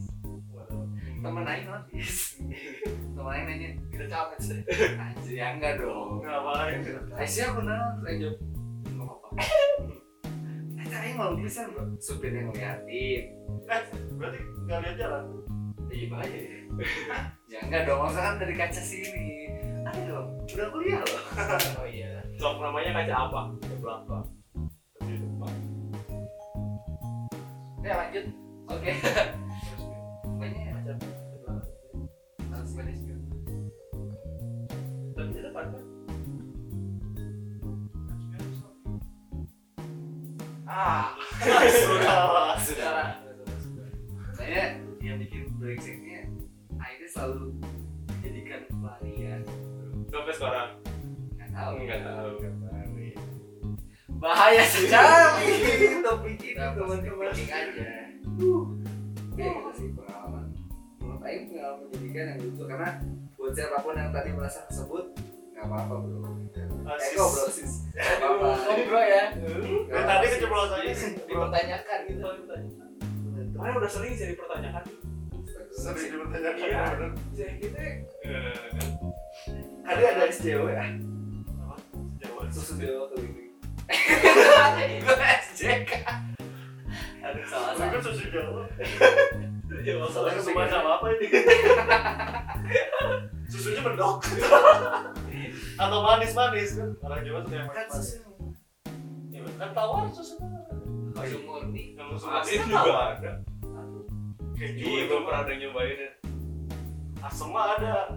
temen 1.23 1.47
Aing 1.47 1.67
notis 1.71 2.43
temen 3.15 3.31
Aing 3.31 3.47
nanya 3.47 3.69
kita 3.95 4.05
capek 4.11 4.39
sih 4.43 4.61
anjir 4.99 5.33
ya 5.39 5.47
enggak 5.55 5.79
dong 5.79 6.19
ngapain? 6.21 6.83
Aisyah 7.15 7.55
aku 7.55 7.61
nanya 7.63 7.87
terus 7.95 8.07
Aing 8.11 8.19
jawab 8.21 8.39
nggak 8.83 9.07
apa-apa 9.07 9.29
Ternyata 10.75 10.97
Aing 11.07 11.17
malu 11.17 11.35
pisan 11.39 11.67
bro 11.71 11.85
supirnya 12.03 12.51
ngeliatin 12.51 13.43
Eh, 13.71 13.83
berarti 14.19 14.41
nggak 14.67 14.79
lihat 14.83 14.97
jalan. 14.99 15.25
Iya 15.93 16.07
bahaya 16.09 16.39
ya. 16.41 16.57
ya 17.53 17.59
enggak 17.69 17.83
dong, 17.85 18.01
masa 18.01 18.21
kan 18.25 18.35
dari 18.41 18.55
kaca 18.57 18.81
sini. 18.81 19.53
Ada 19.85 20.01
dong, 20.09 20.29
udah 20.49 20.67
kuliah 20.73 21.01
loh. 21.05 21.23
oh 21.81 21.87
iya. 21.87 22.25
sok 22.41 22.59
namanya 22.59 22.91
kaca 22.97 23.15
apa 23.29 23.41
kaca 23.61 23.77
belakang 23.79 24.25
di 25.05 25.15
depan 25.21 25.55
Ya 27.87 27.93
lanjut. 27.99 28.25
Oke. 28.73 28.93
Pokoknya 30.27 30.61
kaca 30.81 30.93
depan 35.53 35.69
kan 35.69 35.85
Ah, 40.73 41.13
sudah. 41.69 42.57
Saudara. 42.57 43.21
Saya 44.33 44.81
yang 45.05 45.21
bikin 45.21 45.53
brexitnya, 45.61 46.25
Aida 46.81 47.07
selalu 47.13 47.61
menjadikan 48.09 48.65
pelarian. 48.81 49.45
sampai 50.09 50.33
sekarang 50.33 50.69
Nggak 51.37 51.51
tahu. 51.53 51.73
Nggak 51.77 52.01
tahu. 52.09 52.31
Bahaya 54.17 54.65
sekali 54.65 55.51
topik 56.01 56.41
ini 56.41 56.55
teman-teman. 56.57 57.29
aja. 57.37 57.91
Uh, 58.41 58.65
Oke, 59.35 59.45
itu 59.45 59.71
sih 59.77 59.89
pengalaman. 59.93 60.47
Menurut 61.03 61.21
Aing 61.27 61.45
pengalaman 61.53 61.85
menjadikan 61.91 62.25
yang 62.33 62.39
lucu 62.41 62.65
karena 62.65 62.91
buat 63.35 63.53
siapa 63.53 63.77
pun 63.83 63.99
yang 63.99 64.15
tadi 64.15 64.31
merasa 64.33 64.63
tersebut 64.71 65.05
apa-apa 65.63 65.95
bro. 66.03 66.19
Ah, 66.83 66.99
Eh 66.99 67.15
kok 67.15 67.29
bro 67.31 67.47
sis? 67.49 67.73
Kok 67.95 68.35
bro 68.89 69.01
ya? 69.03 69.25
Eh, 69.39 70.03
tadi 70.03 70.27
keceplosannya 70.35 70.93
dipertanyakan 71.27 71.99
gitu. 72.11 72.27
Kemarin 73.53 73.75
udah 73.79 73.91
sering 73.91 74.13
sih 74.19 74.27
dipertanyakan 74.35 74.85
sering 75.73 76.11
dipertanyakan. 76.13 76.59
Iya. 76.63 76.81
bener. 76.95 77.11
Jadi 77.33 77.55
kita 77.59 77.79
Eh, 77.83 77.95
ada 79.83 80.03
ada 80.15 80.23
SJW 80.31 80.63
ya? 80.71 80.87
Apa? 81.59 81.75
Jawa. 82.23 82.41
Susu 82.55 82.79
Jawa 82.79 83.11
keliling. 83.11 83.51
Gue 85.03 85.17
SJK. 85.43 85.91
Aduh 87.23 87.45
salah 87.51 87.75
kan 87.75 88.01
susu 88.03 88.25
Jawa. 88.31 88.63
ya 89.87 89.95
masalah 89.99 90.31
Susu 90.39 90.51
macam 90.55 90.87
apa 90.87 91.07
ini? 91.19 91.27
Susunya 93.53 93.81
mendok. 93.81 94.25
Atau 95.83 95.99
manis-manis 96.01 96.71
kan? 96.75 96.89
Orang 97.01 97.21
Jawa 97.21 97.39
suka 97.41 97.55
yang 97.55 97.69
Kan 97.69 97.85
manis-manis. 97.85 98.09
susu 98.09 98.19
Ya, 99.29 99.41
Kan 99.61 99.71
tawar 99.73 100.09
susu. 100.09 100.35
susu 101.13 101.37
murni. 101.43 101.93
yang 101.93 102.09
musuh 102.09 102.29
Asin 102.33 102.65
juga 102.65 103.13
ada 103.13 103.33
Kayak 104.53 104.73
iya 104.75 105.01
gitu. 105.03 105.11
gue 105.11 105.21
pernah 105.23 105.41
ada 105.43 105.53
nyobain 105.53 105.99
ya 105.99 106.11
Asam 107.21 107.49
mah 107.51 107.77
ada. 107.77 108.17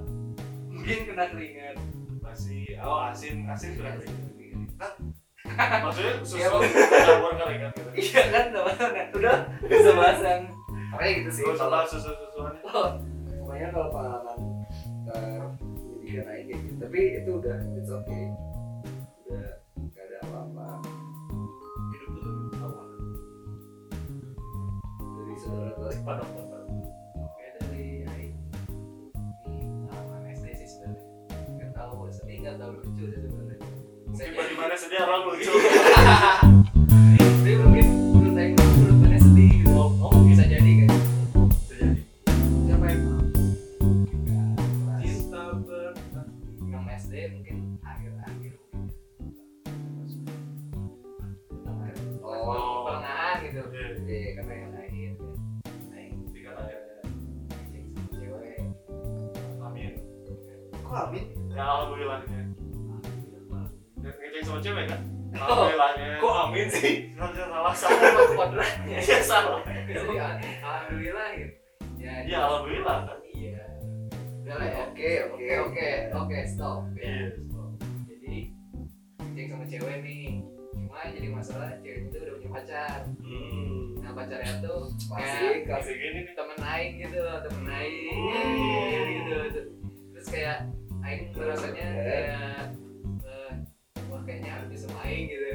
Mungkin 0.67 1.05
kena 1.05 1.25
keringat. 1.27 1.77
Masih, 2.19 2.73
oh 2.79 3.05
asin, 3.05 3.45
asin 3.45 3.75
sudah 3.75 3.93
Maksudnya 5.77 6.13
susu 6.23 6.35
Iya, 6.35 6.47
Bang. 6.49 6.63
campur 7.05 7.31
keringat 7.37 7.71
gitu. 7.73 7.89
Iya 8.01 8.21
kan 8.27 8.45
teman-teman 8.49 9.07
udah 9.13 9.37
bisa 9.61 9.91
bahas 9.93 10.19
yang 10.21 10.41
Makanya 10.89 11.11
gitu 11.17 11.29
sih. 11.31 11.43
Gak 11.43 11.57
salah 11.57 11.83
susu-susuannya. 11.83 12.59
Oh, 12.65 12.89
pokoknya 13.37 13.67
kalau 13.69 13.87
pengalaman 13.91 14.37
Tapi 16.95 17.19
itu 17.19 17.43
udah 17.43 17.59
it's 17.75 17.91
okay. 17.91 18.54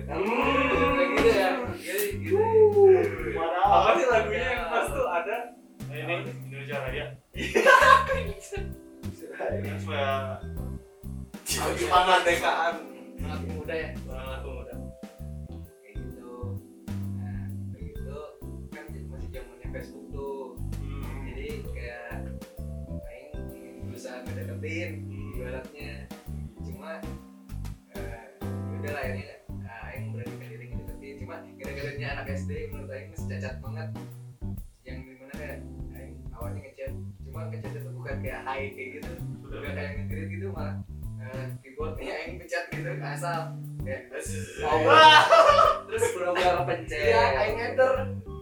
Gitu 0.03 0.85
gitu 1.11 1.29
ya 1.31 1.51
gitu. 2.17 2.39
Apa 3.61 3.89
sih 3.95 4.07
lagunya 4.07 4.49
yang 4.51 4.67
pas 4.69 4.87
tuh 4.89 5.07
ada? 5.07 5.37
Ini 5.87 6.15
Indonesia 6.47 6.77
Raya. 6.79 7.07
Supaya 9.11 10.39
Semangat 11.45 12.21
dekaan. 12.23 12.75
sangat 13.17 13.41
muda 13.45 13.75
ya 13.75 13.91
Semangat 13.97 14.39
pemuda. 14.41 14.75
kayak 15.83 15.95
gitu 15.99 16.33
nah 17.17 17.45
kayak 17.71 17.85
gitu 17.91 18.19
kan 18.71 18.85
masih 19.11 19.29
zamannya 19.31 19.69
Facebook 19.71 20.07
tuh 20.11 20.41
Hmm. 20.79 21.27
jadi 21.27 21.47
kayak 21.69 22.11
ingin 23.51 23.75
berusaha 23.85 24.17
ngedeketin 24.23 24.91
SD 32.31 32.51
menurut 32.71 32.91
aing 32.95 33.09
masih 33.11 33.27
cacat 33.27 33.55
banget 33.59 33.89
yang 34.87 34.99
di 35.03 35.13
mana 35.19 35.33
kayak 35.35 35.59
aing 35.99 36.15
awalnya 36.31 36.61
ngechat 36.63 36.93
cuma 37.27 37.41
ngechat 37.51 37.73
itu 37.75 37.91
bukan 37.91 38.17
kayak 38.23 38.41
hai 38.47 38.63
kayak 38.71 38.89
gitu 38.99 39.11
udah 39.51 39.73
kayak 39.75 39.91
nge 40.07 40.23
gitu 40.31 40.47
malah 40.55 40.77
eh, 41.19 41.47
keyboardnya 41.59 42.15
aing 42.15 42.35
pencet 42.39 42.65
gitu 42.71 42.91
asal 43.03 43.41
kayak 43.83 44.03
Wah. 44.87 45.21
terus 45.91 46.05
pura-pura 46.15 46.51
kepencet 46.63 47.03
iya 47.03 47.23
aing 47.43 47.59
enter 47.59 47.93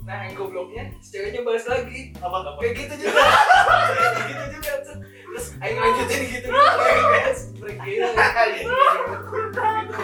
nah 0.04 0.16
aing 0.24 0.36
gobloknya 0.36 0.92
si 1.00 1.08
ceweknya 1.16 1.40
balas 1.44 1.64
lagi 1.64 2.12
Apa? 2.20 2.36
kayak 2.60 2.74
gitu 2.76 2.94
juga 3.08 3.24
kayak 3.24 4.24
gitu 4.28 4.44
juga 4.60 4.72
terus 4.84 5.46
aing 5.64 5.78
lanjutin 5.80 6.20
gitu 6.28 6.48
gitu 6.48 6.50
kayak 6.52 7.36
break 7.56 7.78
gitu 7.88 8.04
gitu 8.04 8.72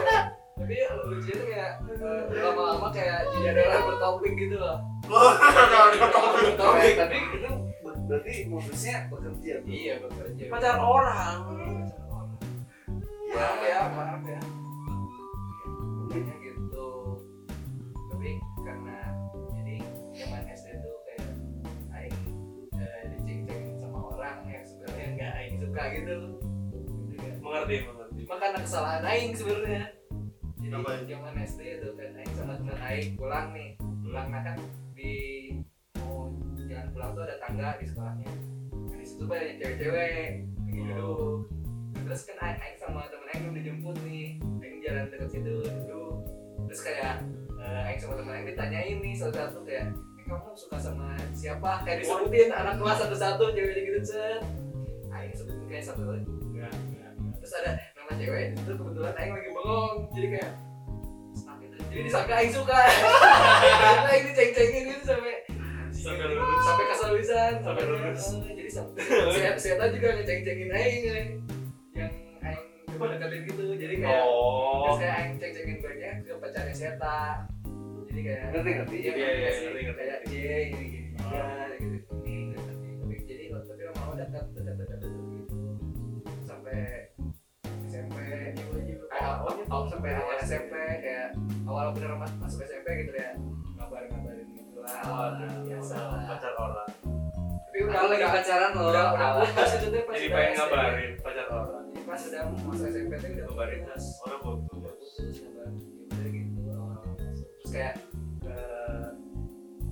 ya 0.09 0.34
tapi 0.55 0.71
ya 0.73 0.89
lucunya 0.95 1.35
tuh 1.35 1.47
kayak 1.47 1.73
eh, 2.31 2.41
lama-lama 2.41 2.89
kayak 2.89 3.19
jadi 3.29 3.47
ada 3.51 3.63
orang 3.67 3.85
bertopik 3.91 4.33
gitu 4.35 4.57
loh 4.57 4.79
bertopik 6.39 6.95
Tapi 6.95 7.17
itu 7.19 7.51
berarti 8.05 8.33
modusnya 8.47 8.97
bekerja. 9.09 9.55
iya 9.65 9.95
bekerja 9.99 10.45
Pacar 10.47 10.77
orang. 10.79 11.37
maaf 13.27 13.61
ya 13.61 13.81
maaf 13.91 14.23
ya 14.23 14.41
Pokoknya 15.99 16.35
gitu 16.39 16.89
tapi 18.09 18.31
karena 18.61 18.99
jadi 19.51 19.77
zaman 20.15 20.43
SD 20.47 20.67
tuh 20.79 20.97
kayak 21.03 21.27
aing 21.93 22.19
eh, 22.73 23.03
diceng-cengin 23.11 23.75
sama 23.77 23.99
orang 24.09 24.39
yang 24.47 24.63
sebenarnya 24.63 25.07
nggak 25.11 25.33
aing 25.35 25.57
suka 25.59 25.83
gitu. 25.91 26.15
Mengerti, 27.37 27.77
mengerti. 27.83 28.21
cuma 28.23 28.37
karena 28.39 28.59
kesalahan 28.59 29.03
aing 29.05 29.33
sebenarnya 29.35 29.85
Apa? 30.75 31.07
zaman 31.07 31.35
SD 31.39 31.61
itu 31.79 31.89
kan 31.95 32.11
aing 32.19 32.35
sama 32.35 32.53
teman 32.59 32.79
aing 32.83 33.11
pulang 33.15 33.47
nih. 33.55 33.71
Pulang 33.79 34.27
nah 34.35 34.41
kan 34.43 34.57
di 34.99 35.13
mau 36.03 36.35
jalan 36.67 36.89
pulang 36.91 37.11
tuh 37.15 37.23
ada 37.23 37.37
tangga 37.39 37.69
di 37.79 37.87
sekolahnya. 37.87 38.31
Nah, 38.75 38.97
di 38.99 39.07
situ 39.07 39.25
banyak 39.29 39.63
cewek-cewek 39.63 40.27
gitu. 40.75 41.13
Terus 42.05 42.21
kan 42.27 42.37
aing, 42.43 42.77
sama 42.83 43.07
temen 43.07 43.27
aing 43.31 43.43
udah 43.47 43.55
dijemput 43.63 43.97
nih. 44.03 44.27
Aing 44.61 44.79
jalan 44.83 45.05
dekat 45.15 45.29
situ 45.31 45.55
duduk 45.63 46.15
terus 46.65 46.81
kayak 46.91 47.23
aing 47.63 47.99
sama 48.03 48.15
temen 48.19 48.33
aing 48.35 48.47
ditanyain 48.51 48.99
nih 48.99 49.15
satu-satu 49.15 49.63
kayak 49.63 49.95
eh, 49.95 50.25
kamu 50.27 50.51
suka 50.59 50.77
sama 50.83 51.15
siapa? 51.31 51.87
Kayak 51.87 52.03
disebutin 52.03 52.51
anak 52.51 52.83
kelas 52.83 52.99
satu-satu 53.07 53.45
cewek 53.55 53.79
gitu 53.87 54.01
set 54.03 54.43
aing 55.15 55.35
sebutin 55.39 55.65
kayak 55.71 55.85
satu 55.87 56.03
Enggak, 56.51 56.75
enggak. 56.75 57.13
terus 57.39 57.53
ada 57.63 57.73
cewek 58.17 58.45
itu 58.53 58.73
kebetulan 58.73 59.15
aing 59.15 59.33
lagi 59.33 59.51
bengong 59.51 59.97
jadi 60.11 60.27
kayak 60.31 60.51
gitu. 61.61 61.77
jadi 61.85 62.01
disangka 62.03 62.35
aing 62.35 62.53
suka 62.53 62.79
Ternyata 62.85 64.09
aing 64.09 64.25
diceng-cengin 64.27 64.83
gitu 64.89 65.05
sampai 65.05 65.35
Sampai 65.95 66.27
lulus. 66.29 66.61
sampai 66.61 66.85
keseluruhan 66.87 67.53
Sampai 67.57 67.85
lulus. 67.85 68.23
jadi 68.45 68.65
sampai 68.69 69.03
saya 69.33 69.51
saya 69.57 69.87
juga 69.89 70.09
ngeceng-cengin 70.15 70.69
aing 70.71 71.03
yang 71.03 71.29
aing 72.41 72.63
coba 72.89 73.05
deketin 73.11 73.41
gitu 73.45 73.63
jadi 73.75 73.95
kayak 73.97 74.23
Oh. 74.23 74.95
kayak 74.97 75.15
aing 75.17 75.35
ceng-cengin 75.37 75.79
banyak 75.79 76.15
ke 76.21 76.33
pacarnya 76.37 76.75
Seta 76.75 77.21
jadi 78.07 78.21
kayak 78.23 78.43
Ngerti, 78.53 78.71
ngerti. 78.71 78.97
iya 78.97 79.13
Iya, 79.13 79.29
iya, 79.33 79.51
ngerti, 79.51 79.81
ngerti. 79.83 79.99
kayak 79.99 80.19
J 80.25 80.35
gini 80.69 80.85
gini 80.85 81.09
ya 81.25 81.47
gitu 81.75 81.99
ini 82.23 82.55
tapi 82.55 83.15
jadi 83.25 83.45
tapi 83.51 83.83
lama 83.89 84.13
dekat 84.15 84.45
dekat 84.53 84.75
dekat 84.77 84.99
oh, 89.45 89.55
oh, 89.71 89.83
sampai 89.87 90.11
awal 90.15 90.37
SMP 90.39 90.73
kayak 90.99 91.29
awal 91.65 91.87
bener 91.91 92.11
mas- 92.15 92.37
masuk 92.39 92.61
SMP 92.63 92.89
gitu 93.01 93.13
ya 93.13 93.31
ngabarin 93.75 94.09
ngabarin 94.11 94.47
gitu 94.51 94.79
lah. 94.79 95.01
Waduh, 95.03 95.53
biasa 95.63 95.95
lah. 95.95 96.23
pacar 96.27 96.53
orang. 96.55 96.89
tapi 97.65 97.79
udah 97.81 97.93
Kalau 97.93 98.09
lagi 98.09 98.21
udah- 98.21 98.33
pacaran 98.33 98.71
lo. 98.71 98.83
udah 98.87 99.05
udah. 99.11 99.29
Putus 99.45 99.73
itu 99.75 99.87
tuh 99.89 100.03
pas 100.03 100.15
Jadi 100.15 100.25
udah 100.25 100.37
pengen 100.37 100.55
ngabarin 100.57 101.11
pacar 101.19 101.47
orang. 101.49 101.85
pas 102.05 102.21
udah 102.23 102.43
masuk 102.63 102.87
SMP 102.89 103.13
tuh 103.15 103.29
udah 103.29 103.45
Ngabarin 103.45 103.79
putus. 103.83 104.05
Orang 104.21 104.41
udah 104.41 104.59
putus. 104.65 105.11
ngabarin 105.35 106.33
gitu 106.33 106.71
terus 107.55 107.71
kayak 107.71 107.95
eh, 108.45 109.07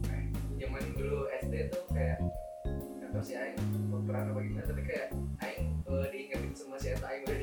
eh, 0.07 0.23
zaman 0.57 0.83
dulu 0.93 1.19
SD 1.37 1.55
tuh 1.69 1.83
kayak 1.91 2.19
nggak 2.65 3.11
tahu 3.11 3.23
sih 3.23 3.35
Aing 3.35 3.57
baperan 3.89 4.25
apa 4.29 4.41
gimana 4.41 4.65
tapi 4.65 4.83
kayak 4.83 5.07
Aing 5.41 5.67
eh, 5.83 6.07
diingetin 6.09 6.53
sama 6.53 6.77
si 6.77 6.93
Aing 6.93 7.23
udah 7.25 7.37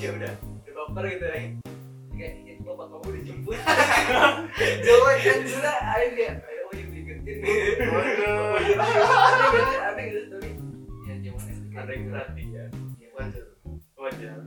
aja 0.00 0.16
udah 0.16 0.32
udah 0.64 0.72
baper 0.88 1.04
gitu 1.12 1.26
Aing 1.28 1.52
kayak 2.16 2.32
itu 2.42 2.62
bapak 2.64 2.86
kamu 2.88 3.08
dijemput 3.20 3.56
jauh 4.84 5.04
kan 5.12 5.38
sudah 5.44 5.76
Aing 5.92 6.12
kayak 6.16 6.34
ayo 6.40 6.62
oh 6.64 6.72
yang 6.72 6.88
diingetin 6.88 7.36
nih 7.36 7.52
gitu 8.08 8.32
aneh 9.84 10.04
gitu 10.08 10.24
tapi 10.32 10.48
ya 11.04 11.14
zaman 11.20 11.44
Ada 11.70 11.90
yang 11.92 12.00
gitu. 12.00 12.10
perhatian. 12.10 12.70
Ya, 12.96 13.08
Wajar. 13.14 13.44
Wajar. 13.94 14.38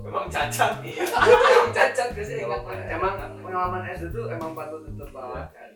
Memang 0.00 0.26
cacat. 0.26 0.72
iya 0.80 1.04
emang 1.52 1.70
cacat 1.70 2.08
gak 2.10 2.24
sih 2.24 2.36
ingat 2.40 2.62
Emang 2.88 3.14
pengalaman 3.36 3.82
SD 3.90 4.10
tuh 4.10 4.24
emang 4.26 4.54
patut 4.54 4.86
ditertawakan. 4.86 5.70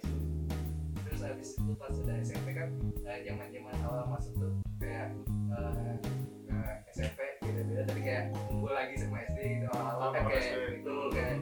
terus 1.05 1.21
habis 1.21 1.51
itu 1.55 1.73
pas 1.75 1.93
udah 1.93 2.17
SMP 2.21 2.49
kan 2.51 2.69
zaman 3.05 3.47
zaman 3.49 3.75
awal 3.85 4.07
masuk 4.09 4.33
tuh 4.35 4.51
kayak 4.79 5.13
eh, 5.51 5.95
ke 6.49 6.59
SMP 6.91 7.19
gitu 7.55 7.63
beda 7.65 7.83
tapi 7.85 8.01
kayak 8.03 8.23
kumpul 8.35 8.71
lagi 8.71 8.95
sama 8.97 9.17
SD 9.25 9.39
gitu 9.55 9.67
awal 9.73 10.09
kan 10.11 10.21
Sama 10.21 10.29
kayak 10.29 10.45
gitu 10.75 10.97
kan. 11.09 11.37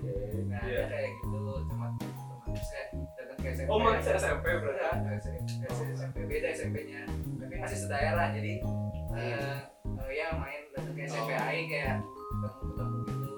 Nah 0.45 0.61
Iya. 0.63 0.79
dia 0.79 0.85
kayak 0.87 1.11
gitu 1.17 1.39
cuma 1.67 1.87
cuma 1.97 2.35
terus 2.45 2.69
kayak 2.69 2.89
datang 3.17 3.37
ke 3.39 3.47
SMP 3.51 3.67
Oh, 3.67 3.79
masih 3.81 4.13
SMP 4.15 4.47
berarti. 4.53 4.85
Enggak, 4.93 5.15
SMP, 5.19 5.91
SMP 5.95 6.17
beda 6.23 6.49
SMP-nya 6.53 7.01
tapi 7.39 7.55
masih 7.57 7.79
sedaerah. 7.81 8.29
Jadi 8.31 8.53
eh, 9.13 9.57
eh, 9.99 10.11
ya 10.13 10.29
main 10.35 10.61
datang 10.71 10.93
ke 10.93 11.03
SMP 11.05 11.31
Oh. 11.33 11.43
Aing 11.43 11.67
kayak 11.67 11.97
ketemu 12.03 12.61
ketemu 12.63 12.97
gitu. 13.03 13.33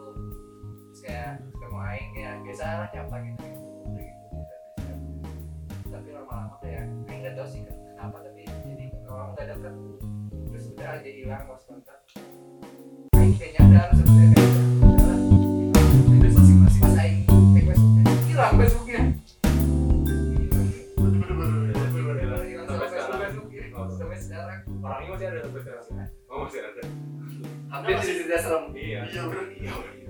Terus 0.85 1.01
kayak 1.01 1.31
ketemu 1.49 1.79
Aing 1.81 2.09
kayak 2.13 2.35
biasa 2.43 2.65
lah 2.67 2.89
nyapa 2.91 3.17
gitu 3.21 3.45
gitu 3.45 3.67
Udah 3.85 4.05
gitu. 4.05 4.37
Tapi 5.87 6.09
lama-lama 6.11 6.57
kayak 6.59 6.85
Aing 7.07 7.21
nggak 7.23 7.35
tahu 7.35 7.47
sih 7.49 7.63
kenapa 7.65 8.19
tapi 8.21 8.43
jadi 8.45 8.87
orang 9.07 9.29
nggak 9.33 9.47
deket 9.49 9.75
terus 10.45 10.65
udah 10.71 10.89
aja 10.93 11.11
hilang 11.11 11.45
lost 11.47 11.65
kontak 11.65 11.99
kayak 13.45 13.61
nyadar 13.61 13.89
sebenarnya 13.93 14.29
kayak 14.33 14.49
lah, 14.97 15.19
hilang. 16.09 16.33
masing-masing 16.33 16.83
Facebooknya. 18.57 19.03
Facebook 19.05 19.05
Facebooknya 21.85 23.63
Oh. 23.75 23.91
sampai 23.91 24.17
sekarang 24.17 24.59
Orangnya 24.81 25.11
masih 25.11 25.27
ada 25.27 25.39
sampai 25.43 25.61
sekarang. 25.61 25.85
Oh, 26.27 26.37
masih 26.41 26.61
ada. 26.63 26.83
Hampir 27.69 27.91
jadi 27.97 28.13
cerita 28.17 28.37
serem. 28.39 28.65
Iya. 28.73 29.01
Iya 29.05 29.23
bro. 29.27 29.43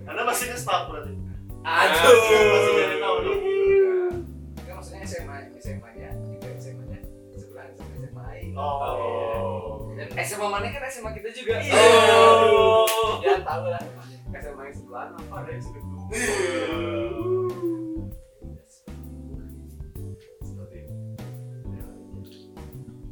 Anda 0.04 0.22
masih 0.22 0.44
nge-stuck 0.48 0.82
berarti. 0.86 1.12
Aduh. 1.64 2.04
Masih 2.44 2.72
nyari 2.72 2.96
tahu 2.98 3.16
dong. 3.18 3.40
Enggak 4.54 4.74
maksudnya 4.76 5.00
SMA 5.02 5.36
SMA 5.56 5.88
nya 5.96 6.08
juga 6.22 6.48
SMA 6.54 6.84
nya 6.86 7.00
sebelahan 7.34 7.72
sama 7.72 7.92
SMA 7.96 8.22
Aing 8.30 8.52
Oh. 8.54 9.88
dan 9.96 10.06
SMA 10.20 10.46
mana 10.46 10.66
kan 10.68 10.84
SMA 10.86 11.10
kita 11.12 11.28
juga. 11.32 11.54
Iya. 11.56 12.83
Ya 13.54 13.62
tahu 13.62 13.70
lah 13.70 13.86
SMA 14.34 14.62
yang 14.66 14.74
sebelah 14.74 15.14
apa 15.14 15.34
ada 15.46 15.50
yang 15.54 15.62
sebelah? 15.62 16.06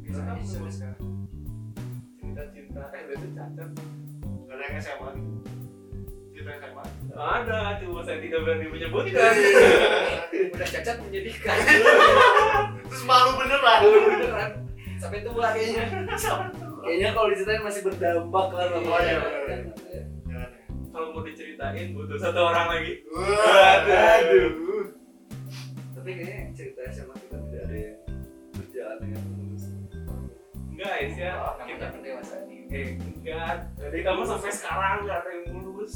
Bisa 0.03 0.19
aja 0.19 0.43
sampai 0.43 0.71
sekarang 0.75 0.99
cerita 2.19 2.43
cinta 2.51 2.83
eh 2.91 3.01
itu 3.07 3.27
cacat 3.31 3.69
Gak 3.71 4.51
ada 4.51 4.63
yang 4.67 4.75
SMA. 4.83 5.09
Cerita 6.35 6.51
SMA. 6.59 6.83
ada 7.15 7.59
cuma 7.79 7.99
saya 8.03 8.19
tidak 8.19 8.39
berani 8.43 8.65
menyebutkan 8.67 9.33
Udah 10.27 10.67
cacat 10.75 10.95
menyedihkan. 11.07 11.57
Terus 12.91 13.03
malu 13.07 13.31
beneran. 13.39 13.79
Beneran. 13.79 14.51
Sampai 14.99 15.23
tua 15.23 15.55
kayaknya. 15.55 15.87
Kayaknya 16.83 17.09
kalau 17.15 17.31
diceritain 17.31 17.63
masih 17.63 17.81
berdampak 17.87 18.47
lah 18.51 18.67
sama 18.75 18.99
kalau 20.93 21.07
mau 21.11 21.23
diceritain 21.23 21.91
butuh 21.91 22.15
satu 22.15 22.39
orang 22.45 22.67
lagi 22.69 23.01
Wah, 23.09 23.81
Aduh. 23.81 24.93
Tapi 25.93 26.09
kayaknya 26.13 26.53
cerita 26.53 26.81
SMA 26.91 27.15
kita 27.17 27.37
tidak 27.41 27.63
ada 27.63 27.75
yang 27.75 27.97
berjalan 28.51 28.97
dengan 28.99 29.23
mulus. 29.31 29.63
guys 30.73 31.13
ya 31.15 31.31
Namanya 31.33 31.65
kita 31.65 31.85
pendewasaan 31.91 32.45
ini. 32.45 32.65
eh 32.69 32.87
enggak 32.97 33.55
jadi 33.75 33.97
kamu 34.03 34.21
sampai 34.23 34.51
sekarang 34.51 34.95
nggak 35.03 35.17
ada 35.17 35.31
yang 35.31 35.45
mulus 35.55 35.95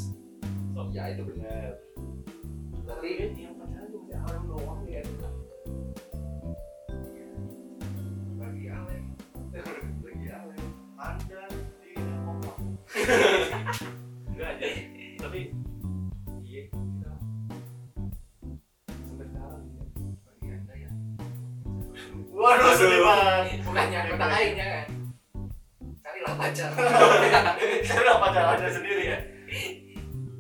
Ya 0.88 1.10
itu 1.10 1.26
benar. 1.26 1.74
tapi 2.86 3.08
yang 3.36 3.54
pacaran 3.54 3.90
masih 3.92 4.16
awam 4.24 4.44
doang 4.48 4.82
ya 4.86 5.02
Bagi 8.38 8.66
Alem. 8.70 9.04
Bagi 10.06 10.28
Alem. 10.30 10.64
Anda 10.96 11.44
tidak 11.82 12.16
ngomong. 12.24 12.62
tapi 15.28 15.52
iya 16.48 16.72
kita 16.72 17.12
sampai 19.04 19.28
sekarang 19.28 19.60
ya. 19.76 19.84
Bagi 20.24 20.48
Anda 20.56 20.74
yang 20.80 20.96
Waduh, 22.32 22.72
sedih 22.80 23.04
banget. 23.04 23.60
bukannya 23.68 24.00
lainnya 24.16 24.68
kan. 24.72 24.88
Carilah 26.00 26.34
pacar. 26.40 26.70
Udah 28.00 28.18
pacarannya 28.24 28.70
sendiri 28.72 29.04
ya. 29.04 29.20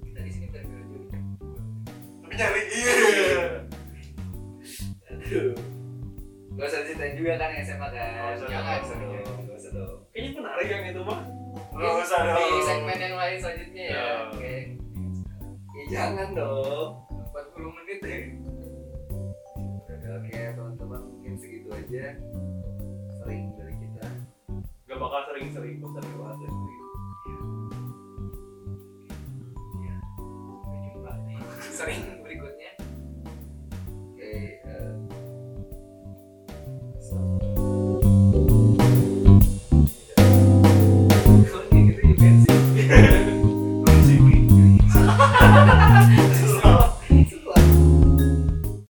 Kita 0.08 0.20
di 0.24 0.32
sini. 0.32 0.48
Tapi 0.56 2.34
nyari 2.40 2.62
iya. 2.72 2.96
Aduh. 5.12 5.52
Gak 6.56 6.64
usah 6.64 6.80
ceritain 6.88 7.20
juga 7.20 7.36
kan 7.36 7.52
yang 7.52 7.68
SMA 7.68 7.88
kan. 7.92 8.40
Jangan 8.40 8.88
dong. 8.88 9.04
dong. 9.04 9.40
Gak 9.52 9.58
usah 9.60 9.72
dong. 9.76 10.00
kayaknya 10.16 10.32
menarik 10.40 10.68
yang 10.72 10.84
itu 10.96 11.02
mah 11.04 11.37
Nggak 11.78 11.94
usah 12.02 12.20
Di 12.20 12.30
dong. 12.34 12.66
segmen 12.66 12.98
yang 12.98 13.16
lain 13.16 13.36
selanjutnya 13.38 13.84
ya. 13.86 13.94
Ya. 13.94 14.08
Oke. 14.28 14.56
Ya 15.70 15.84
jangan 15.88 16.28
dong. 16.34 16.90
40 17.30 17.78
menit 17.78 17.98
deh. 18.02 18.24
Udah, 19.86 20.12
Oke 20.18 20.40
teman-teman 20.58 21.02
mungkin 21.06 21.34
segitu 21.38 21.70
aja. 21.70 22.06
Sering 23.16 23.54
dari 23.54 23.76
kita. 23.78 24.08
gak 24.88 24.98
bakal 24.98 25.22
sering-sering 25.30 25.78
kok 25.78 25.92
sering 25.94 26.16
banget 26.18 26.38
ya. 26.40 26.50
Ya. 29.78 29.98
Sampai 30.18 30.80
jumpa 30.82 31.12
di 31.14 31.36
sering. 31.70 32.02
Oke. 32.02 32.07